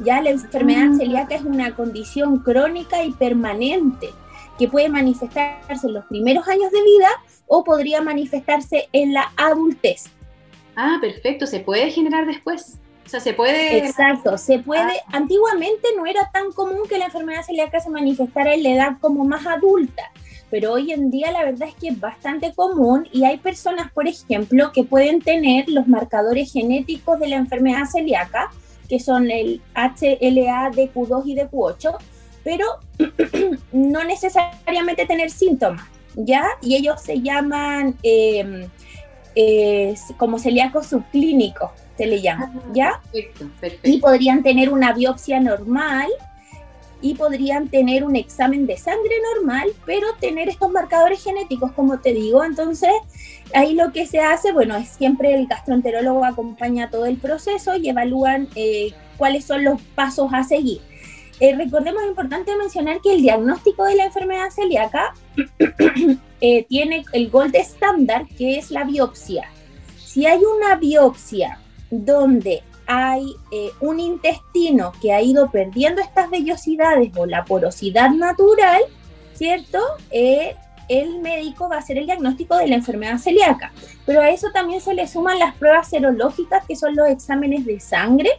Ya 0.00 0.20
la 0.20 0.30
enfermedad 0.30 0.86
mm. 0.86 0.98
celíaca 0.98 1.34
es 1.34 1.42
una 1.42 1.74
condición 1.74 2.38
crónica 2.38 3.04
y 3.04 3.12
permanente 3.12 4.10
que 4.58 4.68
puede 4.68 4.88
manifestarse 4.88 5.86
en 5.86 5.94
los 5.94 6.04
primeros 6.06 6.46
años 6.48 6.70
de 6.70 6.82
vida 6.82 7.08
o 7.46 7.64
podría 7.64 8.00
manifestarse 8.00 8.88
en 8.92 9.12
la 9.12 9.32
adultez. 9.36 10.04
Ah, 10.76 10.98
perfecto, 11.00 11.46
se 11.46 11.60
puede 11.60 11.90
generar 11.90 12.26
después. 12.26 12.78
O 13.06 13.08
sea, 13.08 13.20
se 13.20 13.34
puede. 13.34 13.76
Exacto, 13.78 14.38
se 14.38 14.58
puede. 14.60 14.98
Ah. 15.06 15.12
Antiguamente 15.12 15.88
no 15.96 16.06
era 16.06 16.30
tan 16.32 16.52
común 16.52 16.88
que 16.88 16.98
la 16.98 17.06
enfermedad 17.06 17.42
celíaca 17.44 17.80
se 17.80 17.90
manifestara 17.90 18.54
en 18.54 18.62
la 18.62 18.70
edad 18.70 18.92
como 19.00 19.24
más 19.24 19.46
adulta, 19.46 20.10
pero 20.50 20.72
hoy 20.72 20.92
en 20.92 21.10
día 21.10 21.30
la 21.30 21.44
verdad 21.44 21.68
es 21.68 21.74
que 21.74 21.88
es 21.88 22.00
bastante 22.00 22.52
común 22.54 23.06
y 23.12 23.24
hay 23.24 23.36
personas, 23.36 23.92
por 23.92 24.08
ejemplo, 24.08 24.72
que 24.72 24.84
pueden 24.84 25.20
tener 25.20 25.68
los 25.68 25.86
marcadores 25.86 26.52
genéticos 26.52 27.20
de 27.20 27.28
la 27.28 27.36
enfermedad 27.36 27.84
celíaca 27.84 28.50
que 28.94 29.00
son 29.00 29.28
el 29.28 29.60
HLA, 29.74 30.70
DQ2 30.70 31.22
y 31.26 31.34
DQ8, 31.34 31.96
pero 32.44 32.64
no 33.72 34.04
necesariamente 34.04 35.04
tener 35.04 35.30
síntomas, 35.30 35.84
¿ya? 36.14 36.46
Y 36.62 36.76
ellos 36.76 37.02
se 37.02 37.20
llaman 37.20 37.96
em, 38.04 38.68
como 40.16 40.38
celíacos 40.38 40.86
subclínicos, 40.86 41.72
se 41.96 42.06
le 42.06 42.22
llama, 42.22 42.52
ah, 42.54 42.60
¿ya? 42.72 43.00
Perfecto, 43.10 43.50
perfecto. 43.60 43.90
Y 43.90 43.98
podrían 43.98 44.44
tener 44.44 44.70
una 44.70 44.92
biopsia 44.92 45.40
normal 45.40 46.06
y 47.04 47.12
podrían 47.12 47.68
tener 47.68 48.02
un 48.02 48.16
examen 48.16 48.66
de 48.66 48.78
sangre 48.78 49.14
normal, 49.34 49.68
pero 49.84 50.06
tener 50.20 50.48
estos 50.48 50.70
marcadores 50.70 51.22
genéticos, 51.22 51.70
como 51.72 52.00
te 52.00 52.14
digo. 52.14 52.42
Entonces, 52.44 52.88
ahí 53.52 53.74
lo 53.74 53.92
que 53.92 54.06
se 54.06 54.20
hace, 54.20 54.52
bueno, 54.52 54.74
es 54.74 54.88
siempre 54.88 55.34
el 55.34 55.46
gastroenterólogo 55.46 56.24
acompaña 56.24 56.88
todo 56.88 57.04
el 57.04 57.18
proceso 57.18 57.76
y 57.76 57.90
evalúan 57.90 58.48
eh, 58.54 58.94
cuáles 59.18 59.44
son 59.44 59.64
los 59.64 59.82
pasos 59.94 60.30
a 60.32 60.44
seguir. 60.44 60.80
Eh, 61.40 61.54
recordemos, 61.54 62.02
es 62.02 62.08
importante 62.08 62.56
mencionar 62.56 63.02
que 63.02 63.12
el 63.12 63.20
diagnóstico 63.20 63.84
de 63.84 63.96
la 63.96 64.06
enfermedad 64.06 64.48
celíaca 64.48 65.12
eh, 66.40 66.64
tiene 66.70 67.04
el 67.12 67.28
gold 67.28 67.54
estándar, 67.54 68.24
que 68.38 68.56
es 68.56 68.70
la 68.70 68.84
biopsia. 68.84 69.50
Si 70.06 70.24
hay 70.24 70.40
una 70.42 70.76
biopsia 70.76 71.58
donde 71.90 72.62
hay 72.86 73.36
eh, 73.50 73.70
un 73.80 74.00
intestino 74.00 74.92
que 75.00 75.12
ha 75.12 75.22
ido 75.22 75.50
perdiendo 75.50 76.00
estas 76.00 76.30
vellosidades 76.30 77.10
o 77.16 77.26
la 77.26 77.44
porosidad 77.44 78.10
natural, 78.10 78.82
¿cierto? 79.34 79.78
Eh, 80.10 80.56
el 80.88 81.20
médico 81.20 81.68
va 81.68 81.76
a 81.76 81.78
hacer 81.78 81.98
el 81.98 82.06
diagnóstico 82.06 82.56
de 82.56 82.68
la 82.68 82.74
enfermedad 82.74 83.18
celíaca. 83.18 83.72
Pero 84.04 84.20
a 84.20 84.30
eso 84.30 84.48
también 84.52 84.80
se 84.80 84.94
le 84.94 85.06
suman 85.06 85.38
las 85.38 85.54
pruebas 85.54 85.88
serológicas, 85.88 86.66
que 86.66 86.76
son 86.76 86.94
los 86.94 87.08
exámenes 87.08 87.64
de 87.64 87.80
sangre, 87.80 88.30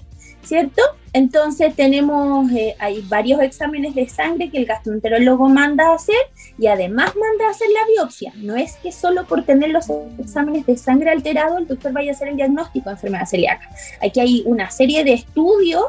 ¿cierto? 0.45 0.81
Entonces 1.13 1.75
tenemos, 1.75 2.51
eh, 2.51 2.75
hay 2.79 3.01
varios 3.01 3.41
exámenes 3.41 3.95
de 3.95 4.07
sangre 4.07 4.49
que 4.49 4.57
el 4.57 4.65
gastroenterólogo 4.65 5.47
manda 5.47 5.89
a 5.89 5.95
hacer 5.95 6.15
y 6.57 6.67
además 6.67 7.13
manda 7.15 7.47
a 7.47 7.51
hacer 7.51 7.67
la 7.69 7.87
biopsia. 7.87 8.33
No 8.35 8.55
es 8.55 8.75
que 8.77 8.91
solo 8.91 9.25
por 9.25 9.43
tener 9.43 9.69
los 9.69 9.85
exámenes 10.19 10.65
de 10.65 10.77
sangre 10.77 11.11
alterado 11.11 11.57
el 11.57 11.67
doctor 11.67 11.93
vaya 11.93 12.11
a 12.11 12.15
hacer 12.15 12.27
el 12.27 12.35
diagnóstico 12.35 12.89
de 12.89 12.95
enfermedad 12.95 13.25
celíaca. 13.25 13.69
Aquí 14.01 14.19
hay 14.19 14.43
una 14.45 14.69
serie 14.71 15.03
de 15.03 15.13
estudios 15.13 15.85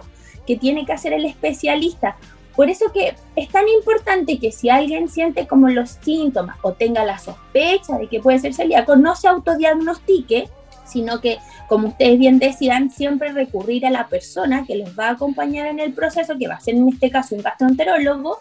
que 0.47 0.57
tiene 0.57 0.87
que 0.87 0.93
hacer 0.93 1.13
el 1.13 1.25
especialista. 1.25 2.17
Por 2.55 2.71
eso 2.71 2.93
que 2.93 3.15
es 3.35 3.49
tan 3.51 3.69
importante 3.69 4.39
que 4.39 4.51
si 4.51 4.71
alguien 4.71 5.09
siente 5.09 5.47
como 5.47 5.69
los 5.69 5.91
síntomas 5.91 6.57
o 6.63 6.73
tenga 6.73 7.05
la 7.05 7.19
sospecha 7.19 7.99
de 7.99 8.09
que 8.09 8.21
puede 8.21 8.39
ser 8.39 8.55
celíaco, 8.55 8.97
no 8.97 9.15
se 9.15 9.29
autodiagnostique, 9.29 10.49
sino 10.87 11.21
que, 11.21 11.39
como 11.69 11.89
ustedes 11.89 12.19
bien 12.19 12.39
decían, 12.39 12.91
siempre 12.91 13.33
recurrir 13.33 13.87
a 13.87 13.91
la 13.91 14.09
persona 14.09 14.65
que 14.67 14.77
les 14.77 14.99
va 14.99 15.09
a 15.09 15.13
acompañar 15.13 15.67
en 15.67 15.81
el 15.81 15.93
proceso, 15.93 16.37
que 16.39 16.49
va 16.49 16.55
a 16.55 16.61
ser 16.61 16.75
en 16.75 16.89
este 16.89 17.11
caso 17.11 17.35
un 17.35 17.43
gastroenterólogo, 17.43 18.39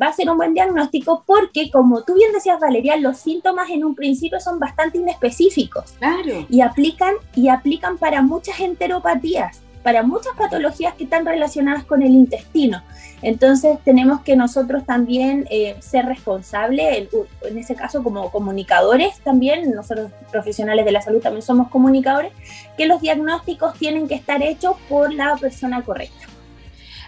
va 0.00 0.08
a 0.08 0.12
ser 0.12 0.30
un 0.30 0.36
buen 0.36 0.54
diagnóstico 0.54 1.24
porque, 1.26 1.70
como 1.70 2.02
tú 2.04 2.14
bien 2.14 2.32
decías, 2.32 2.60
Valeria, 2.60 2.96
los 2.96 3.18
síntomas 3.18 3.70
en 3.70 3.84
un 3.84 3.94
principio 3.94 4.40
son 4.40 4.58
bastante 4.58 4.98
inespecíficos. 4.98 5.92
Claro. 5.98 6.46
Y 6.48 6.60
aplican, 6.60 7.14
y 7.34 7.48
aplican 7.48 7.98
para 7.98 8.22
muchas 8.22 8.60
enteropatías 8.60 9.62
para 9.86 10.02
muchas 10.02 10.34
patologías 10.36 10.94
que 10.94 11.04
están 11.04 11.24
relacionadas 11.24 11.84
con 11.84 12.02
el 12.02 12.10
intestino. 12.10 12.82
Entonces 13.22 13.78
tenemos 13.84 14.20
que 14.22 14.34
nosotros 14.34 14.84
también 14.84 15.46
eh, 15.48 15.76
ser 15.78 16.06
responsables, 16.06 17.06
en, 17.42 17.56
ese 17.56 17.76
caso 17.76 18.02
como 18.02 18.32
comunicadores 18.32 19.20
también, 19.20 19.70
nosotros 19.70 20.10
profesionales 20.32 20.84
de 20.86 20.90
la 20.90 21.02
salud 21.02 21.20
también 21.20 21.42
somos 21.42 21.68
comunicadores, 21.68 22.32
que 22.76 22.86
los 22.86 23.00
diagnósticos 23.00 23.74
tienen 23.78 24.08
que 24.08 24.16
estar 24.16 24.42
hechos 24.42 24.74
por 24.88 25.14
la 25.14 25.36
persona 25.36 25.80
correcta. 25.82 26.26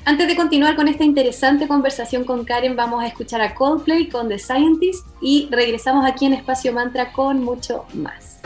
Antes 0.04 0.28
de 0.28 0.36
continuar 0.36 0.76
con 0.76 0.86
esta 0.86 1.02
interesante 1.02 1.66
conversación 1.66 2.22
con 2.22 2.44
Karen, 2.44 2.76
vamos 2.76 3.02
a 3.02 3.08
escuchar 3.08 3.40
a 3.40 3.56
Coldplay 3.56 4.08
con 4.08 4.28
The 4.28 4.38
Scientist 4.38 5.04
y 5.20 5.48
regresamos 5.50 6.06
aquí 6.06 6.26
en 6.26 6.34
Espacio 6.34 6.72
Mantra 6.72 7.12
con 7.12 7.42
mucho 7.42 7.86
más. 7.92 8.38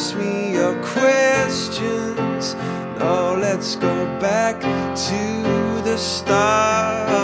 ask 0.00 0.16
me 0.16 0.54
your 0.54 0.74
questions. 0.82 2.54
Now 2.98 3.34
let's 3.36 3.76
go 3.76 4.06
back 4.18 4.58
to 4.62 5.82
the 5.82 5.98
start. 5.98 7.19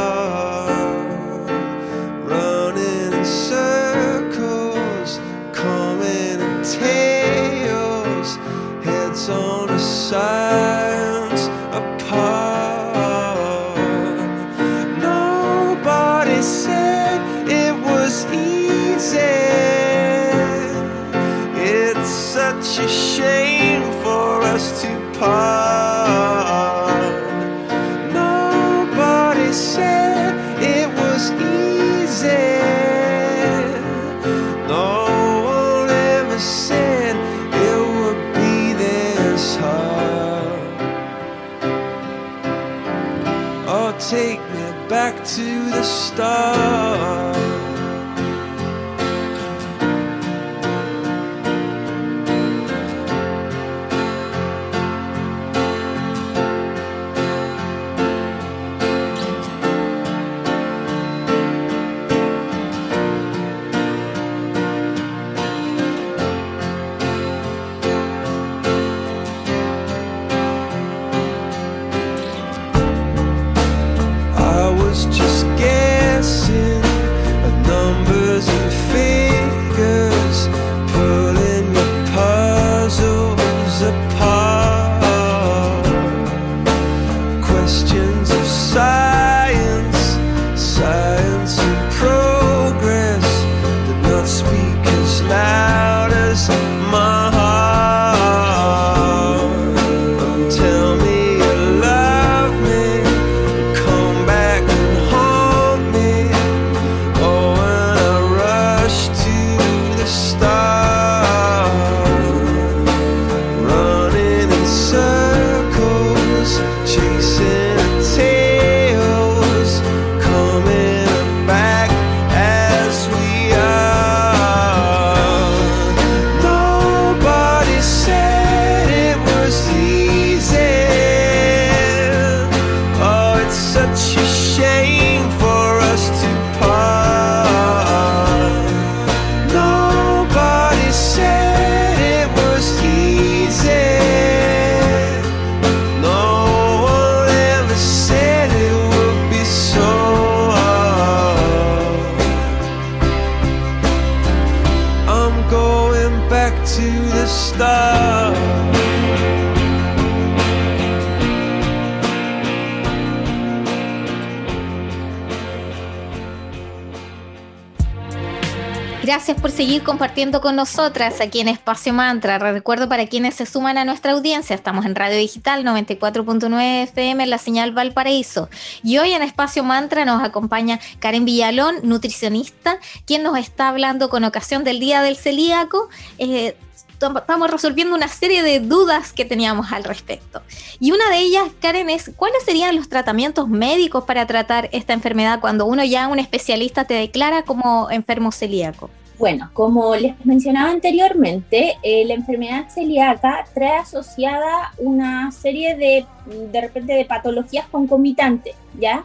Gracias 169.06 169.40
por 169.40 169.52
seguir 169.52 169.84
compartiendo 169.84 170.40
con 170.40 170.56
nosotras 170.56 171.20
aquí 171.20 171.38
en 171.38 171.46
Espacio 171.46 171.92
Mantra. 171.92 172.38
Recuerdo 172.38 172.88
para 172.88 173.06
quienes 173.06 173.36
se 173.36 173.46
suman 173.46 173.78
a 173.78 173.84
nuestra 173.84 174.10
audiencia, 174.10 174.56
estamos 174.56 174.84
en 174.84 174.96
Radio 174.96 175.16
Digital 175.16 175.64
94.9 175.64 176.82
FM 176.82 177.22
en 177.22 177.30
la 177.30 177.38
señal 177.38 177.70
Valparaíso. 177.70 178.48
Y 178.82 178.98
hoy 178.98 179.12
en 179.12 179.22
Espacio 179.22 179.62
Mantra 179.62 180.04
nos 180.04 180.24
acompaña 180.24 180.80
Karen 180.98 181.24
Villalón, 181.24 181.76
nutricionista, 181.84 182.80
quien 183.04 183.22
nos 183.22 183.38
está 183.38 183.68
hablando 183.68 184.08
con 184.08 184.24
ocasión 184.24 184.64
del 184.64 184.80
Día 184.80 185.02
del 185.02 185.14
Celíaco. 185.14 185.88
Eh, 186.18 186.56
estamos 187.00 187.50
resolviendo 187.50 187.94
una 187.94 188.08
serie 188.08 188.42
de 188.42 188.60
dudas 188.60 189.12
que 189.12 189.24
teníamos 189.24 189.72
al 189.72 189.84
respecto. 189.84 190.42
Y 190.80 190.92
una 190.92 191.08
de 191.10 191.18
ellas, 191.18 191.44
Karen, 191.60 191.90
es 191.90 192.10
cuáles 192.16 192.42
serían 192.44 192.74
los 192.76 192.88
tratamientos 192.88 193.48
médicos 193.48 194.04
para 194.04 194.26
tratar 194.26 194.68
esta 194.72 194.92
enfermedad 194.92 195.40
cuando 195.40 195.66
uno 195.66 195.84
ya, 195.84 196.08
un 196.08 196.18
especialista, 196.18 196.84
te 196.84 196.94
declara 196.94 197.42
como 197.42 197.90
enfermo 197.90 198.32
celíaco. 198.32 198.90
Bueno, 199.18 199.48
como 199.54 199.96
les 199.96 200.14
mencionaba 200.26 200.70
anteriormente, 200.70 201.78
eh, 201.82 202.04
la 202.04 202.14
enfermedad 202.14 202.68
celíaca 202.68 203.46
trae 203.54 203.78
asociada 203.78 204.72
una 204.76 205.32
serie 205.32 205.74
de, 205.74 206.04
de 206.52 206.60
repente, 206.60 206.92
de 206.92 207.06
patologías 207.06 207.66
concomitantes, 207.68 208.54
¿ya? 208.78 209.04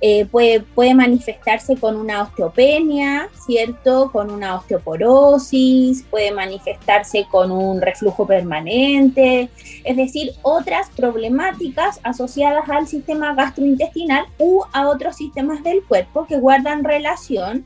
Eh, 0.00 0.26
puede, 0.26 0.60
puede 0.60 0.94
manifestarse 0.94 1.76
con 1.76 1.96
una 1.96 2.22
osteopenia, 2.22 3.30
¿cierto? 3.46 4.10
Con 4.12 4.30
una 4.30 4.56
osteoporosis, 4.56 6.04
puede 6.10 6.32
manifestarse 6.32 7.26
con 7.30 7.50
un 7.50 7.80
reflujo 7.80 8.26
permanente, 8.26 9.48
es 9.84 9.96
decir, 9.96 10.32
otras 10.42 10.90
problemáticas 10.90 11.98
asociadas 12.02 12.68
al 12.68 12.86
sistema 12.86 13.34
gastrointestinal 13.34 14.26
u 14.38 14.62
a 14.72 14.88
otros 14.88 15.16
sistemas 15.16 15.62
del 15.62 15.82
cuerpo 15.82 16.26
que 16.26 16.38
guardan 16.38 16.84
relación 16.84 17.64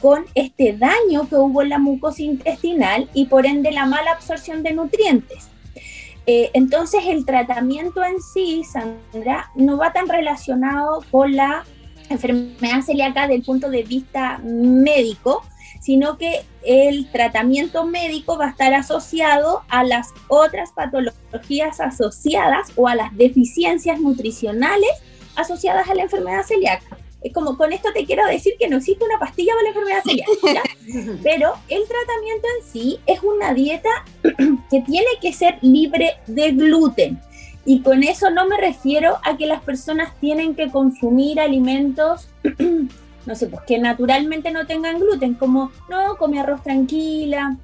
con 0.00 0.26
este 0.34 0.76
daño 0.76 1.28
que 1.28 1.36
hubo 1.36 1.62
en 1.62 1.70
la 1.70 1.78
mucosa 1.78 2.22
intestinal 2.22 3.08
y 3.14 3.26
por 3.26 3.46
ende 3.46 3.72
la 3.72 3.86
mala 3.86 4.12
absorción 4.12 4.62
de 4.62 4.74
nutrientes. 4.74 5.48
Eh, 6.26 6.50
entonces 6.54 7.02
el 7.06 7.26
tratamiento 7.26 8.02
en 8.02 8.20
sí, 8.20 8.64
Sandra, 8.64 9.50
no 9.54 9.76
va 9.76 9.92
tan 9.92 10.08
relacionado 10.08 11.02
con 11.10 11.36
la 11.36 11.64
enfermedad 12.08 12.82
celíaca 12.82 13.22
desde 13.22 13.36
el 13.36 13.42
punto 13.42 13.68
de 13.68 13.82
vista 13.82 14.40
médico, 14.42 15.42
sino 15.80 16.16
que 16.16 16.46
el 16.64 17.10
tratamiento 17.10 17.84
médico 17.84 18.38
va 18.38 18.46
a 18.46 18.50
estar 18.50 18.72
asociado 18.72 19.62
a 19.68 19.84
las 19.84 20.14
otras 20.28 20.72
patologías 20.72 21.80
asociadas 21.80 22.72
o 22.76 22.88
a 22.88 22.94
las 22.94 23.14
deficiencias 23.16 24.00
nutricionales 24.00 24.90
asociadas 25.36 25.88
a 25.88 25.94
la 25.94 26.04
enfermedad 26.04 26.42
celíaca 26.42 26.96
como 27.32 27.56
con 27.56 27.72
esto 27.72 27.88
te 27.94 28.04
quiero 28.04 28.26
decir 28.26 28.54
que 28.58 28.68
no 28.68 28.76
existe 28.76 29.04
una 29.04 29.18
pastilla 29.18 29.52
para 29.54 29.62
la 29.62 29.68
enfermedad 29.68 30.02
celíaca, 30.04 30.62
pero 31.22 31.54
el 31.68 31.82
tratamiento 31.86 32.48
en 32.58 32.66
sí 32.70 33.00
es 33.06 33.22
una 33.22 33.54
dieta 33.54 33.90
que 34.70 34.80
tiene 34.80 35.08
que 35.20 35.32
ser 35.32 35.58
libre 35.62 36.14
de 36.26 36.52
gluten. 36.52 37.20
Y 37.66 37.80
con 37.80 38.02
eso 38.02 38.28
no 38.28 38.46
me 38.46 38.58
refiero 38.58 39.16
a 39.24 39.38
que 39.38 39.46
las 39.46 39.62
personas 39.62 40.12
tienen 40.20 40.54
que 40.54 40.70
consumir 40.70 41.40
alimentos, 41.40 42.28
no 43.26 43.34
sé, 43.34 43.46
pues 43.46 43.62
que 43.66 43.78
naturalmente 43.78 44.50
no 44.50 44.66
tengan 44.66 44.98
gluten, 44.98 45.34
como 45.34 45.72
no, 45.88 46.16
come 46.18 46.40
arroz 46.40 46.62
tranquila, 46.62 47.56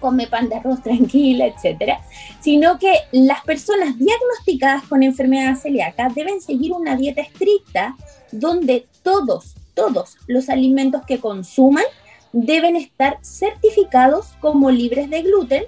come 0.00 0.26
pan 0.26 0.48
de 0.48 0.56
arroz 0.56 0.82
tranquila, 0.84 1.46
etcétera, 1.46 2.00
sino 2.40 2.78
que 2.78 2.92
las 3.12 3.42
personas 3.44 3.96
diagnosticadas 3.98 4.84
con 4.84 5.02
enfermedad 5.02 5.56
celíaca 5.56 6.08
deben 6.14 6.40
seguir 6.40 6.72
una 6.72 6.96
dieta 6.96 7.22
estricta 7.22 7.94
donde 8.32 8.86
todos, 9.02 9.54
todos 9.74 10.16
los 10.26 10.48
alimentos 10.48 11.02
que 11.06 11.20
consuman 11.20 11.84
deben 12.32 12.76
estar 12.76 13.18
certificados 13.22 14.26
como 14.40 14.70
libres 14.70 15.08
de 15.10 15.22
gluten 15.22 15.64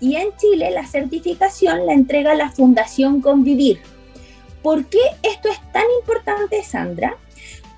y 0.00 0.16
en 0.16 0.28
Chile 0.36 0.70
la 0.70 0.86
certificación 0.86 1.86
la 1.86 1.94
entrega 1.94 2.34
la 2.34 2.50
Fundación 2.50 3.20
Convivir. 3.20 3.80
¿Por 4.62 4.86
qué 4.86 5.00
esto 5.22 5.48
es 5.48 5.60
tan 5.72 5.84
importante, 6.00 6.62
Sandra? 6.62 7.16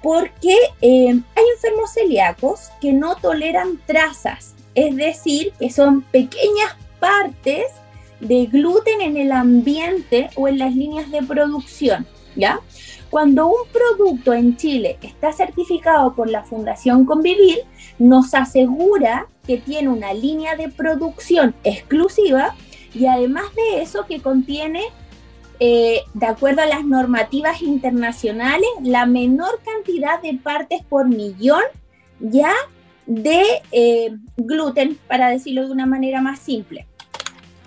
Porque 0.02 0.54
eh, 0.82 1.08
hay 1.08 1.44
enfermos 1.54 1.92
celíacos 1.92 2.70
que 2.80 2.92
no 2.92 3.16
toleran 3.16 3.80
trazas, 3.86 4.54
es 4.74 4.94
decir, 4.96 5.52
que 5.58 5.70
son 5.70 6.02
pequeñas 6.02 6.76
partes 7.00 7.66
de 8.20 8.46
gluten 8.46 9.00
en 9.00 9.16
el 9.16 9.32
ambiente 9.32 10.30
o 10.36 10.48
en 10.48 10.58
las 10.58 10.74
líneas 10.74 11.10
de 11.10 11.22
producción, 11.22 12.06
¿ya? 12.36 12.60
Cuando 13.14 13.46
un 13.46 13.68
producto 13.72 14.32
en 14.32 14.56
Chile 14.56 14.98
está 15.00 15.32
certificado 15.32 16.16
por 16.16 16.28
la 16.28 16.42
Fundación 16.42 17.04
Convivir, 17.04 17.58
nos 17.96 18.34
asegura 18.34 19.28
que 19.46 19.56
tiene 19.56 19.88
una 19.88 20.12
línea 20.12 20.56
de 20.56 20.68
producción 20.68 21.54
exclusiva 21.62 22.56
y 22.92 23.06
además 23.06 23.44
de 23.54 23.82
eso 23.82 24.04
que 24.06 24.20
contiene, 24.20 24.82
eh, 25.60 26.00
de 26.12 26.26
acuerdo 26.26 26.62
a 26.62 26.66
las 26.66 26.84
normativas 26.84 27.62
internacionales, 27.62 28.68
la 28.82 29.06
menor 29.06 29.60
cantidad 29.64 30.20
de 30.20 30.34
partes 30.34 30.82
por 30.82 31.06
millón 31.06 31.62
ya 32.18 32.52
de 33.06 33.44
eh, 33.70 34.12
gluten, 34.36 34.98
para 35.06 35.30
decirlo 35.30 35.64
de 35.64 35.70
una 35.70 35.86
manera 35.86 36.20
más 36.20 36.40
simple. 36.40 36.88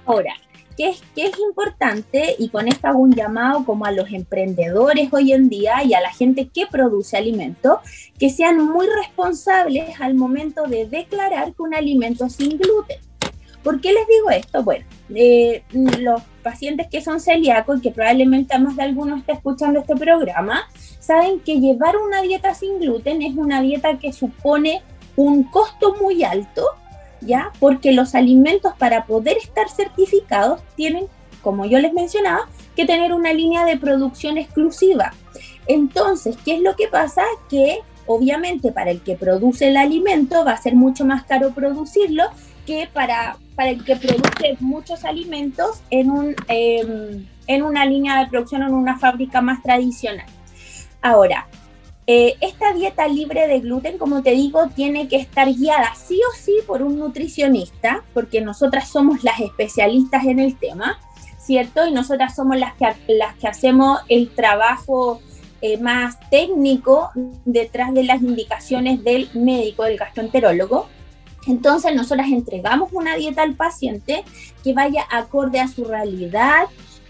Ahora, 0.05 0.33
que 0.77 0.89
es, 0.89 1.01
que 1.15 1.25
es 1.25 1.39
importante, 1.39 2.35
y 2.37 2.49
con 2.49 2.67
esto 2.67 2.87
hago 2.87 2.99
un 2.99 3.13
llamado 3.13 3.65
como 3.65 3.85
a 3.85 3.91
los 3.91 4.11
emprendedores 4.11 5.09
hoy 5.11 5.33
en 5.33 5.49
día 5.49 5.83
y 5.83 5.95
a 5.95 6.01
la 6.01 6.11
gente 6.11 6.47
que 6.47 6.67
produce 6.67 7.17
alimentos, 7.17 7.79
que 8.19 8.29
sean 8.29 8.63
muy 8.63 8.85
responsables 8.87 9.99
al 9.99 10.13
momento 10.13 10.63
de 10.63 10.87
declarar 10.87 11.53
que 11.53 11.63
un 11.63 11.73
alimento 11.73 12.25
es 12.25 12.33
sin 12.33 12.57
gluten. 12.57 12.99
¿Por 13.63 13.81
qué 13.81 13.91
les 13.91 14.07
digo 14.07 14.29
esto? 14.29 14.63
Bueno, 14.63 14.85
eh, 15.13 15.63
los 15.99 16.21
pacientes 16.43 16.87
que 16.87 17.01
son 17.01 17.19
celíacos 17.19 17.79
y 17.79 17.81
que 17.81 17.91
probablemente 17.91 18.57
más 18.59 18.75
de 18.75 18.83
algunos 18.83 19.19
esté 19.19 19.33
escuchando 19.33 19.79
este 19.79 19.95
programa, 19.95 20.69
saben 20.99 21.39
que 21.39 21.59
llevar 21.59 21.97
una 21.97 22.21
dieta 22.21 22.53
sin 22.53 22.79
gluten 22.79 23.21
es 23.23 23.35
una 23.35 23.61
dieta 23.61 23.97
que 23.97 24.13
supone 24.13 24.83
un 25.15 25.43
costo 25.43 25.95
muy 25.99 26.23
alto 26.23 26.63
¿ya? 27.21 27.51
Porque 27.59 27.91
los 27.91 28.15
alimentos 28.15 28.73
para 28.77 29.05
poder 29.05 29.37
estar 29.37 29.69
certificados 29.69 30.61
tienen, 30.75 31.05
como 31.41 31.65
yo 31.65 31.79
les 31.79 31.93
mencionaba, 31.93 32.47
que 32.75 32.85
tener 32.85 33.13
una 33.13 33.33
línea 33.33 33.65
de 33.65 33.77
producción 33.77 34.37
exclusiva. 34.37 35.13
Entonces, 35.67 36.37
¿qué 36.43 36.55
es 36.55 36.61
lo 36.61 36.75
que 36.75 36.87
pasa? 36.87 37.23
Que 37.49 37.79
obviamente 38.05 38.71
para 38.71 38.91
el 38.91 39.01
que 39.01 39.15
produce 39.15 39.67
el 39.67 39.77
alimento 39.77 40.45
va 40.45 40.53
a 40.53 40.61
ser 40.61 40.75
mucho 40.75 41.05
más 41.05 41.23
caro 41.25 41.51
producirlo 41.51 42.23
que 42.65 42.89
para, 42.91 43.37
para 43.55 43.69
el 43.69 43.83
que 43.83 43.95
produce 43.95 44.57
muchos 44.59 45.05
alimentos 45.05 45.81
en, 45.89 46.09
un, 46.09 46.35
em, 46.47 47.25
en 47.47 47.63
una 47.63 47.85
línea 47.85 48.19
de 48.19 48.27
producción 48.27 48.63
o 48.63 48.67
en 48.67 48.73
una 48.73 48.97
fábrica 48.97 49.41
más 49.41 49.61
tradicional. 49.61 50.25
Ahora, 51.01 51.47
eh, 52.09 52.37
esta 52.39 52.71
dieta 52.71 53.05
libre 53.09 53.49
de 53.49 53.59
gluten, 53.59 53.97
como 53.97 54.23
te 54.23 54.31
digo, 54.31 54.67
tiene 54.73 55.09
que 55.09 55.17
estar 55.17 55.53
guiada 55.53 55.93
sí 55.93 56.17
o 56.31 56.35
sí 56.37 56.53
por 56.65 56.81
un 56.81 56.97
nutricionista, 56.97 58.05
porque 58.13 58.39
nosotras 58.39 58.87
somos 58.87 59.25
las 59.25 59.41
especialistas 59.41 60.23
en 60.23 60.39
el 60.39 60.57
tema, 60.57 60.97
¿cierto? 61.37 61.85
Y 61.85 61.91
nosotras 61.91 62.33
somos 62.33 62.57
las 62.57 62.75
que, 62.75 62.85
las 63.13 63.35
que 63.35 63.49
hacemos 63.49 63.99
el 64.07 64.29
trabajo 64.29 65.19
eh, 65.61 65.77
más 65.79 66.17
técnico 66.29 67.11
detrás 67.43 67.93
de 67.93 68.05
las 68.05 68.21
indicaciones 68.21 69.03
del 69.03 69.29
médico, 69.33 69.83
del 69.83 69.97
gastroenterólogo. 69.97 70.87
Entonces, 71.45 71.93
nosotras 71.93 72.29
entregamos 72.29 72.93
una 72.93 73.17
dieta 73.17 73.43
al 73.43 73.55
paciente 73.55 74.23
que 74.63 74.73
vaya 74.73 75.05
acorde 75.11 75.59
a 75.59 75.67
su 75.67 75.83
realidad, 75.83 76.67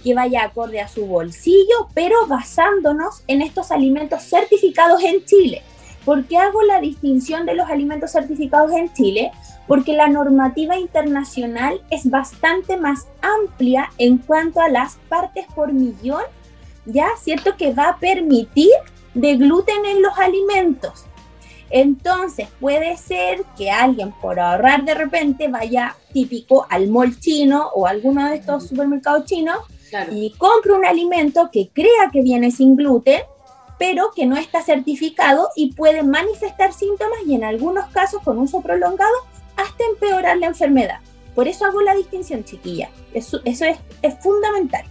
que 0.07 0.13
vaya 0.13 0.43
acorde 0.45 0.79
a 0.79 0.87
su 0.87 1.05
bolsillo, 1.05 1.89
pero 1.93 2.27
basándonos 2.27 3.23
en 3.27 3.41
estos 3.41 3.71
alimentos 3.71 4.23
certificados 4.23 5.03
en 5.03 5.25
Chile. 5.25 5.63
¿Por 6.05 6.23
qué 6.27 6.37
hago 6.37 6.61
la 6.61 6.79
distinción 6.79 7.45
de 7.45 7.55
los 7.55 7.69
alimentos 7.69 8.13
certificados 8.13 8.71
en 8.71 8.93
Chile? 8.93 9.31
Porque 9.67 9.91
la 9.91 10.07
normativa 10.07 10.77
internacional 10.77 11.81
es 11.89 12.09
bastante 12.09 12.77
más 12.77 13.07
amplia 13.21 13.91
en 13.97 14.17
cuanto 14.19 14.61
a 14.61 14.69
las 14.69 14.95
partes 15.09 15.45
por 15.53 15.73
millón, 15.73 16.23
¿ya? 16.85 17.09
¿Cierto? 17.21 17.57
Que 17.57 17.73
va 17.73 17.89
a 17.89 17.97
permitir 17.97 18.71
de 19.13 19.35
gluten 19.35 19.85
en 19.85 20.01
los 20.01 20.17
alimentos. 20.17 21.03
Entonces 21.69 22.47
puede 22.61 22.95
ser 22.95 23.43
que 23.57 23.71
alguien 23.71 24.13
por 24.21 24.39
ahorrar 24.39 24.85
de 24.85 24.93
repente 24.93 25.49
vaya 25.49 25.97
típico 26.13 26.65
al 26.69 26.87
mall 26.87 27.19
chino 27.19 27.71
o 27.75 27.85
alguno 27.85 28.29
de 28.29 28.37
estos 28.37 28.69
supermercados 28.69 29.25
chinos 29.25 29.57
y 30.11 30.31
compre 30.37 30.73
un 30.73 30.85
alimento 30.85 31.49
que 31.51 31.69
crea 31.73 32.09
que 32.11 32.21
viene 32.21 32.51
sin 32.51 32.75
gluten, 32.75 33.21
pero 33.79 34.11
que 34.15 34.25
no 34.25 34.37
está 34.37 34.61
certificado 34.61 35.49
y 35.55 35.73
puede 35.73 36.03
manifestar 36.03 36.73
síntomas 36.73 37.19
y 37.25 37.35
en 37.35 37.43
algunos 37.43 37.87
casos 37.91 38.21
con 38.23 38.37
uso 38.39 38.61
prolongado 38.61 39.15
hasta 39.55 39.83
empeorar 39.91 40.37
la 40.37 40.47
enfermedad. 40.47 40.99
Por 41.35 41.47
eso 41.47 41.65
hago 41.65 41.81
la 41.81 41.93
distinción, 41.93 42.43
chiquilla. 42.43 42.89
Eso, 43.13 43.39
eso 43.45 43.65
es, 43.65 43.77
es, 44.01 44.15
fundamental. 44.19 44.83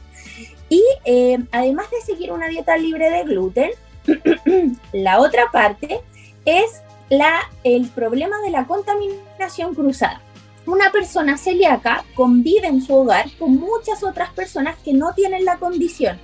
Y 0.68 0.82
eh, 1.04 1.38
además 1.50 1.90
de 1.90 2.00
seguir 2.00 2.32
una 2.32 2.48
dieta 2.48 2.76
libre 2.76 3.10
de 3.10 3.24
gluten, 3.24 3.70
la 4.92 5.20
otra 5.20 5.50
parte 5.50 6.00
es 6.44 6.82
la, 7.10 7.40
el 7.64 7.88
problema 7.88 8.40
de 8.42 8.50
la 8.50 8.66
contaminación 8.66 9.74
cruzada 9.74 10.22
una 10.66 10.90
persona 10.90 11.38
celíaca 11.38 12.04
convive 12.14 12.66
en 12.66 12.82
su 12.82 12.94
hogar 12.94 13.26
con 13.38 13.56
muchas 13.56 14.02
otras 14.02 14.32
personas 14.32 14.76
que 14.84 14.92
no 14.92 15.12
tienen 15.14 15.44
la 15.44 15.58
condición. 15.58 16.18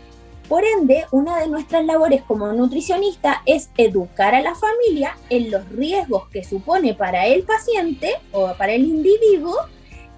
Por 0.48 0.64
ende, 0.64 1.06
una 1.12 1.38
de 1.38 1.48
nuestras 1.48 1.84
labores 1.84 2.22
como 2.22 2.52
nutricionista 2.52 3.42
es 3.46 3.70
educar 3.76 4.34
a 4.34 4.42
la 4.42 4.54
familia 4.54 5.16
en 5.30 5.50
los 5.50 5.66
riesgos 5.70 6.28
que 6.28 6.44
supone 6.44 6.94
para 6.94 7.26
el 7.26 7.44
paciente 7.44 8.16
o 8.32 8.52
para 8.58 8.72
el 8.72 8.84
individuo 8.84 9.54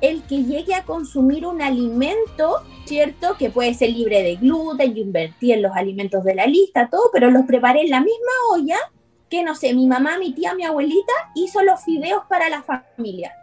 el 0.00 0.22
que 0.22 0.42
llegue 0.42 0.74
a 0.74 0.84
consumir 0.84 1.46
un 1.46 1.62
alimento, 1.62 2.62
¿cierto? 2.84 3.36
Que 3.38 3.50
puede 3.50 3.74
ser 3.74 3.90
libre 3.90 4.22
de 4.22 4.36
gluten, 4.36 4.94
yo 4.94 5.02
invertí 5.02 5.52
en 5.52 5.62
los 5.62 5.72
alimentos 5.76 6.24
de 6.24 6.34
la 6.34 6.46
lista, 6.46 6.88
todo, 6.90 7.10
pero 7.12 7.30
los 7.30 7.46
preparé 7.46 7.82
en 7.82 7.90
la 7.90 8.00
misma 8.00 8.32
olla 8.52 8.76
que, 9.30 9.42
no 9.42 9.54
sé, 9.54 9.72
mi 9.72 9.86
mamá, 9.86 10.18
mi 10.18 10.32
tía, 10.32 10.54
mi 10.54 10.64
abuelita 10.64 11.12
hizo 11.34 11.62
los 11.62 11.82
fideos 11.84 12.24
para 12.28 12.48
la 12.48 12.62
familia 12.62 13.34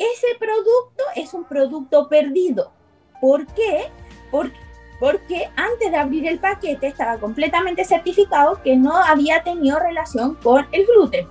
ese 0.00 0.26
producto 0.38 1.04
es 1.14 1.32
un 1.34 1.44
producto 1.44 2.08
perdido. 2.08 2.72
¿Por 3.20 3.46
qué? 3.46 3.90
Porque 4.30 4.58
porque 5.00 5.48
antes 5.56 5.90
de 5.90 5.96
abrir 5.96 6.28
el 6.28 6.38
paquete 6.38 6.86
estaba 6.86 7.16
completamente 7.16 7.84
certificado 7.84 8.60
que 8.62 8.76
no 8.76 8.94
había 8.94 9.42
tenido 9.42 9.80
relación 9.80 10.34
con 10.34 10.66
el 10.70 10.84
gluten. 10.84 11.26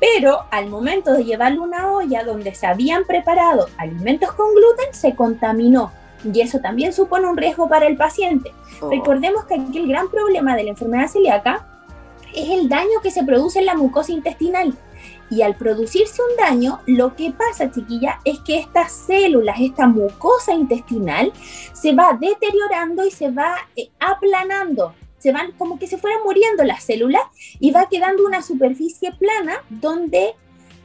Pero 0.00 0.46
al 0.50 0.70
momento 0.70 1.12
de 1.12 1.24
llevarlo 1.24 1.62
a 1.62 1.66
una 1.66 1.92
olla 1.92 2.24
donde 2.24 2.54
se 2.54 2.66
habían 2.66 3.04
preparado 3.04 3.68
alimentos 3.76 4.32
con 4.32 4.54
gluten, 4.54 4.94
se 4.94 5.14
contaminó. 5.14 5.92
Y 6.24 6.40
eso 6.40 6.60
también 6.60 6.94
supone 6.94 7.28
un 7.28 7.36
riesgo 7.36 7.68
para 7.68 7.86
el 7.86 7.98
paciente. 7.98 8.52
Oh. 8.80 8.88
Recordemos 8.88 9.44
que 9.44 9.54
aquí 9.56 9.76
el 9.76 9.88
gran 9.88 10.08
problema 10.08 10.56
de 10.56 10.64
la 10.64 10.70
enfermedad 10.70 11.08
celíaca 11.08 11.66
es 12.34 12.48
el 12.48 12.70
daño 12.70 13.02
que 13.02 13.10
se 13.10 13.22
produce 13.24 13.58
en 13.58 13.66
la 13.66 13.74
mucosa 13.74 14.12
intestinal. 14.12 14.72
Y 15.30 15.42
al 15.42 15.56
producirse 15.56 16.20
un 16.22 16.36
daño, 16.36 16.80
lo 16.86 17.14
que 17.14 17.30
pasa, 17.30 17.70
chiquilla, 17.70 18.18
es 18.24 18.40
que 18.40 18.58
estas 18.58 18.90
células, 18.90 19.60
esta 19.60 19.86
mucosa 19.86 20.52
intestinal, 20.52 21.32
se 21.72 21.94
va 21.94 22.18
deteriorando 22.20 23.06
y 23.06 23.12
se 23.12 23.30
va 23.30 23.56
eh, 23.76 23.90
aplanando. 24.00 24.94
Se 25.18 25.32
van 25.32 25.52
como 25.52 25.78
que 25.78 25.86
se 25.86 25.98
fueran 25.98 26.24
muriendo 26.24 26.64
las 26.64 26.82
células 26.82 27.22
y 27.60 27.70
va 27.70 27.88
quedando 27.88 28.26
una 28.26 28.42
superficie 28.42 29.12
plana 29.12 29.62
donde 29.68 30.34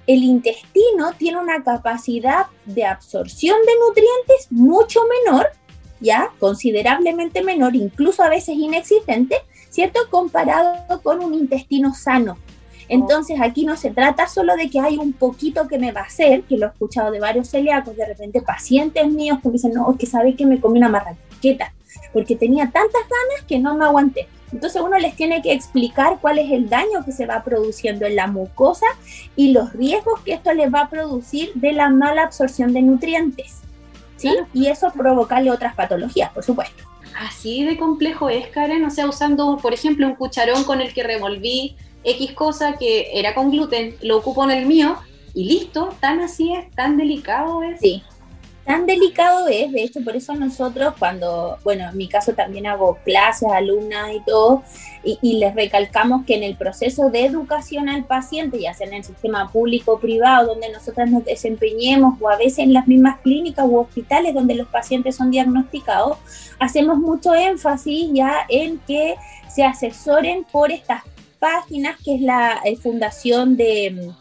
el 0.07 0.23
intestino 0.23 1.13
tiene 1.17 1.39
una 1.39 1.63
capacidad 1.63 2.45
de 2.65 2.85
absorción 2.85 3.57
de 3.65 3.71
nutrientes 3.87 4.51
mucho 4.51 5.01
menor, 5.25 5.47
ya 5.99 6.31
considerablemente 6.39 7.41
menor, 7.41 7.75
incluso 7.75 8.21
a 8.21 8.29
veces 8.29 8.55
inexistente, 8.55 9.37
¿cierto? 9.69 10.01
Comparado 10.11 11.01
con 11.01 11.23
un 11.23 11.33
intestino 11.33 11.93
sano. 11.95 12.37
Entonces 12.87 13.39
aquí 13.41 13.65
no 13.65 13.75
se 13.75 13.91
trata 13.91 14.27
solo 14.27 14.55
de 14.55 14.69
que 14.69 14.79
hay 14.79 14.97
un 14.97 15.13
poquito 15.13 15.67
que 15.67 15.79
me 15.79 15.91
va 15.91 16.01
a 16.01 16.05
hacer, 16.05 16.43
que 16.43 16.57
lo 16.57 16.67
he 16.67 16.69
escuchado 16.69 17.11
de 17.11 17.19
varios 17.19 17.49
celíacos, 17.49 17.95
de 17.95 18.05
repente 18.05 18.41
pacientes 18.41 19.07
míos 19.07 19.39
que 19.41 19.49
me 19.49 19.53
dicen, 19.53 19.73
no, 19.73 19.91
es 19.91 19.97
que 19.97 20.05
sabe 20.05 20.35
que 20.35 20.45
me 20.45 20.59
comí 20.59 20.79
una 20.79 20.89
marraqueta, 20.89 21.73
porque 22.13 22.35
tenía 22.35 22.65
tantas 22.65 23.01
ganas 23.01 23.45
que 23.47 23.59
no 23.59 23.75
me 23.75 23.85
aguanté. 23.85 24.27
Entonces 24.51 24.81
uno 24.81 24.97
les 24.97 25.15
tiene 25.15 25.41
que 25.41 25.51
explicar 25.51 26.19
cuál 26.21 26.39
es 26.39 26.51
el 26.51 26.69
daño 26.69 27.03
que 27.03 27.11
se 27.11 27.25
va 27.25 27.43
produciendo 27.43 28.05
en 28.05 28.15
la 28.15 28.27
mucosa 28.27 28.85
y 29.35 29.51
los 29.51 29.73
riesgos 29.73 30.21
que 30.21 30.33
esto 30.33 30.53
les 30.53 30.73
va 30.73 30.81
a 30.81 30.89
producir 30.89 31.51
de 31.55 31.73
la 31.73 31.89
mala 31.89 32.23
absorción 32.23 32.71
de 32.71 32.81
nutrientes. 32.81 33.61
¿sí? 34.17 34.33
Y 34.53 34.67
eso 34.67 34.91
provocarle 34.95 35.51
otras 35.51 35.75
patologías, 35.75 36.31
por 36.31 36.43
supuesto. 36.43 36.83
Así 37.17 37.63
de 37.63 37.77
complejo 37.77 38.29
es, 38.29 38.47
Karen, 38.47 38.83
o 38.83 38.89
sea, 38.89 39.07
usando, 39.07 39.57
por 39.57 39.73
ejemplo, 39.73 40.05
un 40.05 40.15
cucharón 40.15 40.63
con 40.65 40.81
el 40.81 40.93
que 40.93 41.03
revolví 41.03 41.75
X 42.05 42.31
cosa 42.33 42.77
que 42.77 43.19
era 43.19 43.33
con 43.33 43.51
gluten, 43.51 43.95
lo 44.01 44.17
ocupo 44.17 44.43
en 44.45 44.51
el 44.51 44.65
mío 44.65 44.97
y 45.33 45.45
listo, 45.45 45.89
tan 45.99 46.21
así 46.21 46.53
es, 46.53 46.71
tan 46.71 46.95
delicado 46.97 47.61
es. 47.63 47.81
Sí, 47.81 48.03
tan 48.65 48.87
delicado 48.87 49.47
es, 49.47 49.71
de 49.71 49.83
hecho, 49.83 50.03
por 50.03 50.15
eso 50.15 50.33
nosotros 50.33 50.95
cuando, 50.97 51.57
bueno, 51.63 51.87
en 51.87 51.95
mi 51.95 52.07
caso 52.07 52.33
también 52.33 52.65
hago 52.65 52.97
clases, 53.05 53.49
alumnas 53.51 54.11
y 54.15 54.21
todo, 54.21 54.63
y, 55.03 55.37
les 55.37 55.53
recalcamos 55.53 56.25
que 56.25 56.33
en 56.33 56.41
el 56.41 56.55
proceso 56.57 57.11
de 57.11 57.25
educación 57.25 57.89
al 57.89 58.05
paciente, 58.05 58.59
ya 58.59 58.73
sea 58.73 58.87
en 58.87 58.95
el 58.95 59.03
sistema 59.03 59.51
público 59.51 59.93
o 59.93 59.99
privado, 59.99 60.47
donde 60.47 60.71
nosotras 60.71 61.11
nos 61.11 61.23
desempeñemos, 61.23 62.19
o 62.19 62.27
a 62.27 62.37
veces 62.37 62.59
en 62.59 62.73
las 62.73 62.87
mismas 62.87 63.21
clínicas 63.21 63.67
u 63.69 63.77
hospitales 63.77 64.33
donde 64.33 64.55
los 64.55 64.67
pacientes 64.67 65.15
son 65.15 65.29
diagnosticados, 65.29 66.17
hacemos 66.57 66.97
mucho 66.97 67.35
énfasis 67.35 68.09
ya 68.13 68.47
en 68.49 68.79
que 68.79 69.15
se 69.47 69.63
asesoren 69.63 70.43
por 70.51 70.71
estas 70.71 71.03
páginas, 71.45 71.97
que 72.03 72.15
es 72.15 72.21
la 72.21 72.59
eh, 72.65 72.75
fundación 72.75 73.55
de 73.55 74.11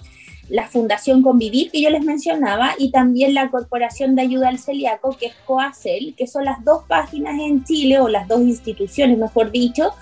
la 0.50 0.68
Fundación 0.68 1.22
Convivir 1.22 1.70
que 1.70 1.80
yo 1.80 1.88
les 1.88 2.04
mencionaba 2.04 2.74
y 2.76 2.90
también 2.90 3.32
la 3.32 3.50
Corporación 3.50 4.14
de 4.14 4.20
Ayuda 4.20 4.50
al 4.50 4.58
Celíaco 4.58 5.16
que 5.18 5.26
es 5.28 5.34
COACEL, 5.46 6.14
que 6.18 6.26
son 6.26 6.44
las 6.44 6.62
dos 6.62 6.84
páginas 6.86 7.40
en 7.40 7.64
Chile 7.64 7.98
o 7.98 8.08
las 8.08 8.28
dos 8.28 8.42
instituciones, 8.42 9.16
mejor 9.16 9.50
dicho, 9.50 9.94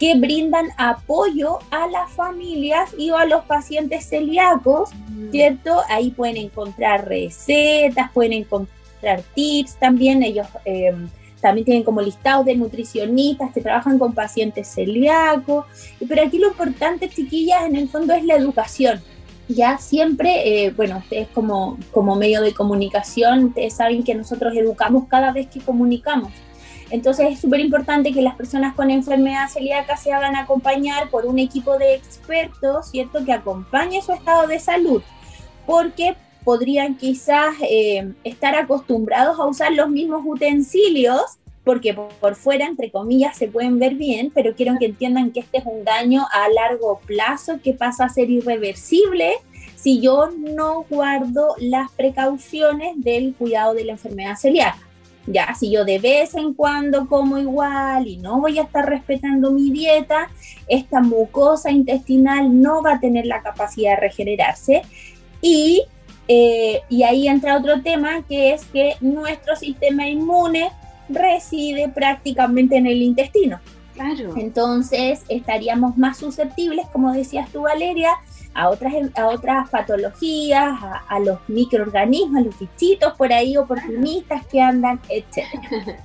que 0.00 0.14
brindan 0.14 0.68
apoyo 0.78 1.58
a 1.70 1.86
las 1.88 2.10
familias 2.12 2.94
y 2.96 3.10
a 3.10 3.26
los 3.26 3.44
pacientes 3.44 4.08
celíacos, 4.08 4.94
mm. 4.94 5.30
¿cierto? 5.30 5.82
Ahí 5.90 6.10
pueden 6.10 6.38
encontrar 6.38 7.06
recetas, 7.06 8.10
pueden 8.12 8.32
encontrar 8.32 9.22
tips 9.34 9.76
también, 9.78 10.22
ellos... 10.22 10.46
Eh, 10.64 10.94
también 11.42 11.64
tienen 11.64 11.82
como 11.82 12.00
listados 12.00 12.46
de 12.46 12.56
nutricionistas 12.56 13.52
que 13.52 13.60
trabajan 13.60 13.98
con 13.98 14.14
pacientes 14.14 14.68
celíacos. 14.68 15.66
Pero 16.08 16.22
aquí 16.22 16.38
lo 16.38 16.48
importante, 16.48 17.08
chiquillas, 17.08 17.64
en 17.66 17.76
el 17.76 17.88
fondo 17.88 18.14
es 18.14 18.24
la 18.24 18.36
educación. 18.36 19.02
Ya 19.48 19.76
siempre, 19.76 20.64
eh, 20.64 20.70
bueno, 20.70 20.98
ustedes 20.98 21.28
como, 21.28 21.76
como 21.90 22.14
medio 22.14 22.40
de 22.40 22.54
comunicación, 22.54 23.46
ustedes 23.46 23.74
saben 23.74 24.04
que 24.04 24.14
nosotros 24.14 24.56
educamos 24.56 25.08
cada 25.08 25.32
vez 25.32 25.48
que 25.48 25.60
comunicamos. 25.60 26.32
Entonces 26.90 27.32
es 27.32 27.40
súper 27.40 27.60
importante 27.60 28.12
que 28.12 28.22
las 28.22 28.36
personas 28.36 28.74
con 28.74 28.90
enfermedad 28.90 29.48
celíaca 29.48 29.96
se 29.96 30.12
hagan 30.12 30.36
acompañar 30.36 31.10
por 31.10 31.26
un 31.26 31.38
equipo 31.38 31.76
de 31.76 31.94
expertos, 31.94 32.90
¿cierto? 32.90 33.24
Que 33.24 33.32
acompañe 33.32 34.00
su 34.00 34.12
estado 34.12 34.46
de 34.46 34.60
salud. 34.60 35.02
Porque 35.66 36.14
podrían 36.44 36.96
quizás 36.96 37.54
eh, 37.62 38.12
estar 38.24 38.54
acostumbrados 38.54 39.38
a 39.38 39.46
usar 39.46 39.72
los 39.72 39.88
mismos 39.88 40.22
utensilios, 40.24 41.38
porque 41.64 41.94
por, 41.94 42.34
fuera, 42.34 42.66
entre 42.66 42.90
comillas, 42.90 43.36
se 43.36 43.48
pueden 43.48 43.78
ver 43.78 43.94
bien, 43.94 44.32
pero 44.34 44.54
quiero 44.54 44.76
que 44.78 44.86
entiendan 44.86 45.30
que 45.30 45.40
este 45.40 45.58
es 45.58 45.64
un 45.66 45.84
daño 45.84 46.26
a 46.32 46.48
largo 46.48 47.00
plazo 47.06 47.60
que 47.62 47.72
pasa 47.72 48.06
a 48.06 48.08
ser 48.08 48.30
irreversible 48.30 49.34
si 49.76 50.00
yo 50.00 50.30
no 50.36 50.84
guardo 50.88 51.54
las 51.58 51.90
precauciones 51.92 52.94
del 52.96 53.34
cuidado 53.34 53.74
de 53.74 53.84
la 53.84 53.92
enfermedad 53.92 54.36
celíaca. 54.36 54.78
Ya, 55.26 55.54
si 55.54 55.70
yo 55.70 55.84
de 55.84 56.00
vez 56.00 56.34
en 56.34 56.52
cuando 56.52 57.06
como 57.06 57.38
igual 57.38 58.08
y 58.08 58.16
no 58.16 58.40
voy 58.40 58.58
a 58.58 58.62
estar 58.62 58.88
respetando 58.88 59.52
mi 59.52 59.70
dieta, 59.70 60.28
esta 60.66 61.00
mucosa 61.00 61.70
intestinal 61.70 62.60
no 62.60 62.82
va 62.82 62.94
a 62.94 63.00
tener 63.00 63.26
la 63.26 63.40
capacidad 63.40 63.90
de 63.90 64.00
regenerarse 64.00 64.82
y 65.40 65.84
eh, 66.28 66.80
y 66.88 67.02
ahí 67.02 67.28
entra 67.28 67.56
otro 67.56 67.82
tema 67.82 68.22
que 68.22 68.52
es 68.52 68.64
que 68.66 68.96
nuestro 69.00 69.56
sistema 69.56 70.06
inmune 70.06 70.70
reside 71.08 71.88
prácticamente 71.88 72.76
en 72.76 72.86
el 72.86 73.02
intestino. 73.02 73.60
Claro. 73.94 74.34
Entonces 74.36 75.22
estaríamos 75.28 75.98
más 75.98 76.18
susceptibles, 76.18 76.86
como 76.92 77.12
decías 77.12 77.50
tú, 77.50 77.62
Valeria, 77.62 78.10
a 78.54 78.68
otras, 78.68 78.92
a 79.14 79.26
otras 79.26 79.68
patologías, 79.68 80.78
a, 81.08 81.18
los 81.20 81.38
microorganismos, 81.48 82.40
a 82.40 82.44
los 82.44 82.58
bichitos 82.58 83.14
por 83.14 83.32
ahí 83.32 83.56
oportunistas 83.56 84.46
que 84.46 84.60
andan, 84.60 85.00
etc. 85.08 85.46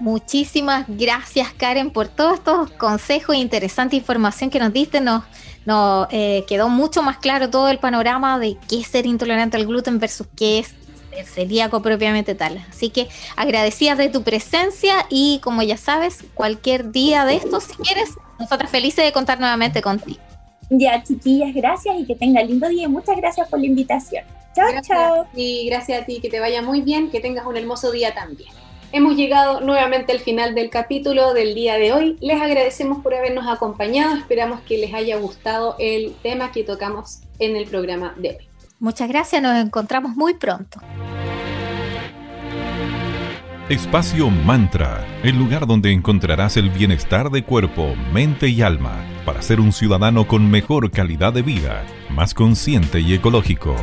Muchísimas 0.00 0.86
gracias, 0.88 1.52
Karen, 1.52 1.90
por 1.90 2.08
todos 2.08 2.34
estos 2.34 2.70
consejos 2.72 3.36
e 3.36 3.38
interesante 3.38 3.96
información 3.96 4.48
que 4.48 4.58
nos 4.58 4.72
diste. 4.72 5.00
Nos, 5.00 5.24
nos 5.66 6.08
eh, 6.10 6.44
quedó 6.48 6.68
mucho 6.68 7.02
más 7.02 7.18
claro 7.18 7.50
todo 7.50 7.68
el 7.68 7.78
panorama 7.78 8.38
de 8.38 8.56
qué 8.68 8.80
es 8.80 8.86
ser 8.86 9.06
intolerante 9.06 9.56
al 9.56 9.66
gluten 9.66 9.98
versus 9.98 10.26
qué 10.36 10.60
es 10.60 10.74
el 11.16 11.26
celíaco 11.26 11.82
propiamente 11.82 12.34
tal. 12.34 12.64
Así 12.70 12.90
que 12.90 13.08
agradecidas 13.36 13.98
de 13.98 14.08
tu 14.08 14.22
presencia 14.22 15.06
y 15.08 15.40
como 15.42 15.62
ya 15.62 15.76
sabes, 15.76 16.24
cualquier 16.34 16.92
día 16.92 17.24
de 17.24 17.36
estos, 17.36 17.64
si 17.64 17.74
quieres, 17.74 18.10
nosotras 18.38 18.70
felices 18.70 19.04
de 19.04 19.12
contar 19.12 19.38
nuevamente 19.40 19.82
contigo. 19.82 20.20
Ya, 20.70 21.02
chiquillas, 21.02 21.52
gracias 21.52 21.96
y 21.98 22.06
que 22.06 22.14
tenga 22.14 22.42
lindo 22.42 22.68
día. 22.68 22.88
Muchas 22.88 23.16
gracias 23.16 23.48
por 23.48 23.58
la 23.58 23.66
invitación. 23.66 24.24
Chao, 24.54 24.68
chao. 24.82 25.26
Y 25.34 25.66
gracias 25.66 26.02
a 26.02 26.04
ti, 26.04 26.20
que 26.20 26.28
te 26.28 26.40
vaya 26.40 26.62
muy 26.62 26.80
bien, 26.80 27.10
que 27.10 27.20
tengas 27.20 27.46
un 27.46 27.56
hermoso 27.56 27.90
día 27.90 28.14
también. 28.14 28.50
Hemos 28.92 29.14
llegado 29.14 29.60
nuevamente 29.60 30.10
al 30.10 30.18
final 30.18 30.54
del 30.54 30.68
capítulo 30.68 31.32
del 31.32 31.54
día 31.54 31.76
de 31.76 31.92
hoy. 31.92 32.16
Les 32.20 32.40
agradecemos 32.40 33.02
por 33.02 33.14
habernos 33.14 33.46
acompañado. 33.46 34.16
Esperamos 34.16 34.60
que 34.62 34.78
les 34.78 34.92
haya 34.92 35.16
gustado 35.16 35.76
el 35.78 36.12
tema 36.22 36.50
que 36.50 36.64
tocamos 36.64 37.20
en 37.38 37.54
el 37.54 37.66
programa 37.66 38.14
de 38.16 38.30
hoy. 38.30 38.48
Muchas 38.80 39.08
gracias, 39.08 39.40
nos 39.42 39.56
encontramos 39.64 40.16
muy 40.16 40.34
pronto. 40.34 40.80
Espacio 43.68 44.28
Mantra, 44.30 45.06
el 45.22 45.38
lugar 45.38 45.68
donde 45.68 45.92
encontrarás 45.92 46.56
el 46.56 46.70
bienestar 46.70 47.30
de 47.30 47.44
cuerpo, 47.44 47.94
mente 48.12 48.48
y 48.48 48.62
alma 48.62 49.04
para 49.24 49.42
ser 49.42 49.60
un 49.60 49.72
ciudadano 49.72 50.26
con 50.26 50.50
mejor 50.50 50.90
calidad 50.90 51.32
de 51.32 51.42
vida, 51.42 51.84
más 52.08 52.34
consciente 52.34 52.98
y 52.98 53.14
ecológico. 53.14 53.76